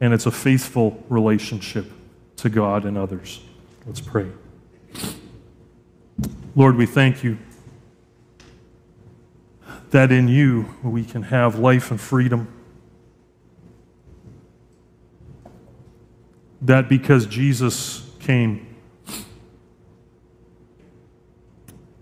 and 0.00 0.12
it's 0.12 0.26
a 0.26 0.32
faithful 0.32 1.00
relationship 1.08 1.86
to 2.38 2.48
God 2.48 2.84
and 2.84 2.98
others. 2.98 3.40
Let's 3.86 4.00
pray. 4.00 4.26
Lord, 6.56 6.74
we 6.74 6.84
thank 6.84 7.22
you 7.22 7.38
that 9.90 10.10
in 10.10 10.26
you 10.26 10.74
we 10.82 11.04
can 11.04 11.22
have 11.22 11.60
life 11.60 11.92
and 11.92 12.00
freedom. 12.00 12.56
That 16.62 16.88
because 16.88 17.26
Jesus 17.26 18.08
came, 18.20 18.70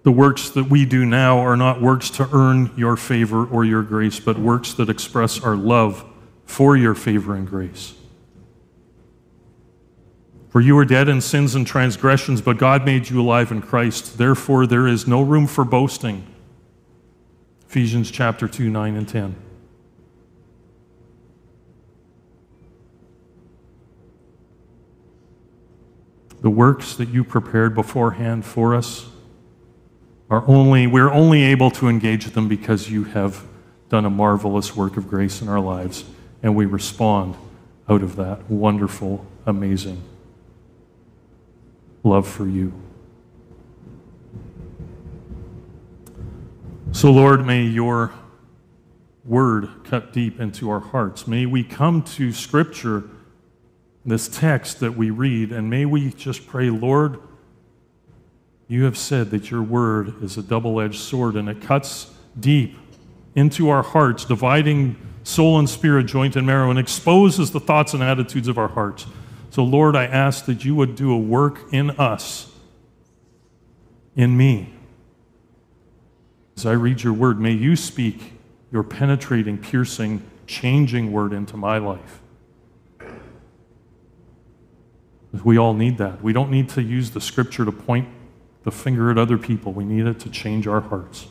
The 0.08 0.12
works 0.12 0.48
that 0.48 0.70
we 0.70 0.86
do 0.86 1.04
now 1.04 1.40
are 1.40 1.54
not 1.54 1.82
works 1.82 2.08
to 2.12 2.26
earn 2.32 2.70
your 2.78 2.96
favor 2.96 3.44
or 3.44 3.66
your 3.66 3.82
grace, 3.82 4.18
but 4.18 4.38
works 4.38 4.72
that 4.72 4.88
express 4.88 5.38
our 5.38 5.54
love 5.54 6.02
for 6.46 6.78
your 6.78 6.94
favor 6.94 7.34
and 7.34 7.46
grace. 7.46 7.92
For 10.48 10.62
you 10.62 10.76
were 10.76 10.86
dead 10.86 11.10
in 11.10 11.20
sins 11.20 11.54
and 11.54 11.66
transgressions, 11.66 12.40
but 12.40 12.56
God 12.56 12.86
made 12.86 13.10
you 13.10 13.20
alive 13.20 13.52
in 13.52 13.60
Christ. 13.60 14.16
Therefore, 14.16 14.66
there 14.66 14.86
is 14.86 15.06
no 15.06 15.20
room 15.20 15.46
for 15.46 15.62
boasting. 15.62 16.26
Ephesians 17.68 18.10
chapter 18.10 18.48
2, 18.48 18.70
9 18.70 18.96
and 18.96 19.06
10. 19.06 19.36
The 26.40 26.50
works 26.50 26.94
that 26.94 27.08
you 27.08 27.24
prepared 27.24 27.74
beforehand 27.74 28.44
for 28.44 28.74
us 28.74 29.06
are 30.30 30.46
only, 30.46 30.86
we're 30.86 31.10
only 31.10 31.42
able 31.42 31.70
to 31.72 31.88
engage 31.88 32.26
them 32.26 32.48
because 32.48 32.90
you 32.90 33.04
have 33.04 33.44
done 33.88 34.04
a 34.04 34.10
marvelous 34.10 34.76
work 34.76 34.96
of 34.96 35.08
grace 35.08 35.40
in 35.40 35.48
our 35.48 35.60
lives, 35.60 36.04
and 36.42 36.54
we 36.54 36.66
respond 36.66 37.34
out 37.88 38.02
of 38.02 38.16
that 38.16 38.50
wonderful, 38.50 39.26
amazing 39.46 40.02
love 42.04 42.28
for 42.28 42.46
you. 42.46 42.72
So, 46.92 47.10
Lord, 47.10 47.46
may 47.46 47.62
your 47.62 48.12
word 49.24 49.68
cut 49.84 50.12
deep 50.12 50.40
into 50.40 50.70
our 50.70 50.80
hearts. 50.80 51.26
May 51.26 51.46
we 51.46 51.62
come 51.62 52.02
to 52.02 52.32
Scripture, 52.32 53.04
this 54.08 54.28
text 54.28 54.80
that 54.80 54.96
we 54.96 55.10
read, 55.10 55.52
and 55.52 55.68
may 55.68 55.84
we 55.84 56.10
just 56.10 56.46
pray, 56.46 56.70
Lord, 56.70 57.20
you 58.66 58.84
have 58.84 58.98
said 58.98 59.30
that 59.30 59.50
your 59.50 59.62
word 59.62 60.22
is 60.22 60.36
a 60.36 60.42
double 60.42 60.80
edged 60.80 61.00
sword 61.00 61.36
and 61.36 61.48
it 61.48 61.62
cuts 61.62 62.12
deep 62.38 62.76
into 63.34 63.70
our 63.70 63.82
hearts, 63.82 64.24
dividing 64.24 64.96
soul 65.22 65.58
and 65.58 65.68
spirit, 65.68 66.04
joint 66.04 66.36
and 66.36 66.46
marrow, 66.46 66.70
and 66.70 66.78
exposes 66.78 67.50
the 67.50 67.60
thoughts 67.60 67.94
and 67.94 68.02
attitudes 68.02 68.48
of 68.48 68.58
our 68.58 68.68
hearts. 68.68 69.06
So, 69.50 69.64
Lord, 69.64 69.96
I 69.96 70.04
ask 70.04 70.44
that 70.46 70.64
you 70.64 70.74
would 70.74 70.96
do 70.96 71.12
a 71.12 71.18
work 71.18 71.72
in 71.72 71.90
us, 71.92 72.52
in 74.16 74.36
me. 74.36 74.74
As 76.56 76.66
I 76.66 76.72
read 76.72 77.02
your 77.02 77.12
word, 77.12 77.40
may 77.40 77.52
you 77.52 77.76
speak 77.76 78.32
your 78.70 78.82
penetrating, 78.82 79.56
piercing, 79.58 80.22
changing 80.46 81.12
word 81.12 81.32
into 81.32 81.56
my 81.56 81.78
life. 81.78 82.20
We 85.44 85.58
all 85.58 85.74
need 85.74 85.98
that. 85.98 86.22
We 86.22 86.32
don't 86.32 86.50
need 86.50 86.68
to 86.70 86.82
use 86.82 87.10
the 87.10 87.20
scripture 87.20 87.64
to 87.64 87.72
point 87.72 88.08
the 88.64 88.70
finger 88.70 89.10
at 89.10 89.18
other 89.18 89.38
people. 89.38 89.72
We 89.72 89.84
need 89.84 90.06
it 90.06 90.20
to 90.20 90.30
change 90.30 90.66
our 90.66 90.80
hearts. 90.80 91.26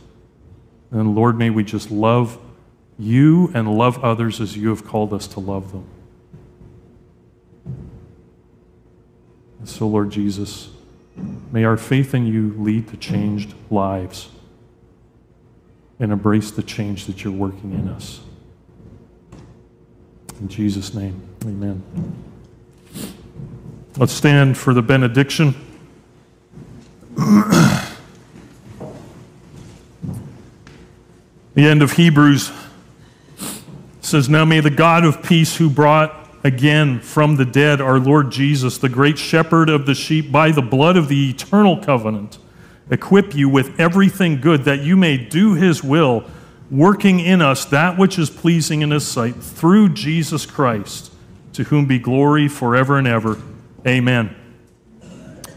And 0.92 1.16
Lord, 1.16 1.38
may 1.38 1.50
we 1.50 1.64
just 1.64 1.92
love 1.92 2.40
you 2.98 3.52
and 3.54 3.78
love 3.78 4.04
others 4.04 4.42
as 4.42 4.58
you 4.58 4.70
have 4.70 4.86
called 4.86 5.14
us 5.14 5.28
to 5.28 5.40
love 5.40 5.72
them. 5.72 5.86
And 9.60 9.68
so, 9.68 9.88
Lord 9.88 10.12
Jesus, 10.12 10.70
may 11.52 11.64
our 11.64 11.78
faith 11.78 12.14
in 12.14 12.26
you 12.26 12.56
lead 12.58 12.88
to 12.90 12.98
changed 12.98 13.54
lives 13.70 14.30
and 16.00 16.12
embrace 16.12 16.52
the 16.52 16.64
change 16.64 17.06
that 17.06 17.24
you're 17.24 17.34
working 17.34 17.74
in 17.74 17.90
us. 17.90 18.22
In 20.40 20.48
Jesus' 20.48 20.94
name, 20.94 21.20
amen. 21.44 22.27
Let's 24.00 24.14
stand 24.14 24.60
for 24.60 24.76
the 24.76 24.84
benediction. 24.84 25.56
the 27.16 27.88
end 31.56 31.82
of 31.82 31.94
Hebrews 31.94 32.52
says, 34.02 34.30
Now 34.30 34.46
may 34.46 34.60
the 34.60 34.70
God 34.70 35.04
of 35.04 35.24
peace, 35.24 35.56
who 35.58 35.68
brought 35.68 36.30
again 36.44 37.00
from 37.00 37.38
the 37.38 37.46
dead 37.46 37.82
our 37.82 37.98
Lord 37.98 38.32
Jesus, 38.32 38.78
the 38.78 38.88
great 38.88 39.18
shepherd 39.18 39.68
of 39.68 39.88
the 39.88 39.96
sheep, 39.96 40.32
by 40.32 40.52
the 40.52 40.62
blood 40.62 40.96
of 40.96 41.08
the 41.08 41.32
eternal 41.32 41.76
covenant, 41.76 42.38
equip 42.92 43.34
you 43.34 43.50
with 43.50 43.80
everything 43.80 44.40
good 44.40 44.64
that 44.66 44.82
you 44.82 44.96
may 44.96 45.18
do 45.18 45.56
his 45.56 45.84
will, 45.84 46.24
working 46.70 47.20
in 47.20 47.42
us 47.42 47.66
that 47.66 47.98
which 47.98 48.20
is 48.20 48.30
pleasing 48.30 48.84
in 48.84 48.92
his 48.92 49.08
sight, 49.08 49.38
through 49.38 49.90
Jesus 49.90 50.46
Christ, 50.46 51.12
to 51.54 51.64
whom 51.64 51.88
be 51.88 51.98
glory 51.98 52.48
forever 52.48 53.00
and 53.00 53.08
ever. 53.08 53.42
Amen. 53.88 54.36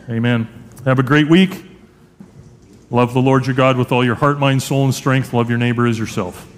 Amen. 0.08 0.48
Have 0.84 1.00
a 1.00 1.02
great 1.02 1.28
week. 1.28 1.64
Love 2.88 3.12
the 3.12 3.20
Lord 3.20 3.46
your 3.46 3.56
God 3.56 3.76
with 3.76 3.90
all 3.90 4.04
your 4.04 4.14
heart, 4.14 4.38
mind, 4.38 4.62
soul, 4.62 4.84
and 4.84 4.94
strength. 4.94 5.32
Love 5.32 5.48
your 5.48 5.58
neighbor 5.58 5.86
as 5.86 5.98
yourself. 5.98 6.49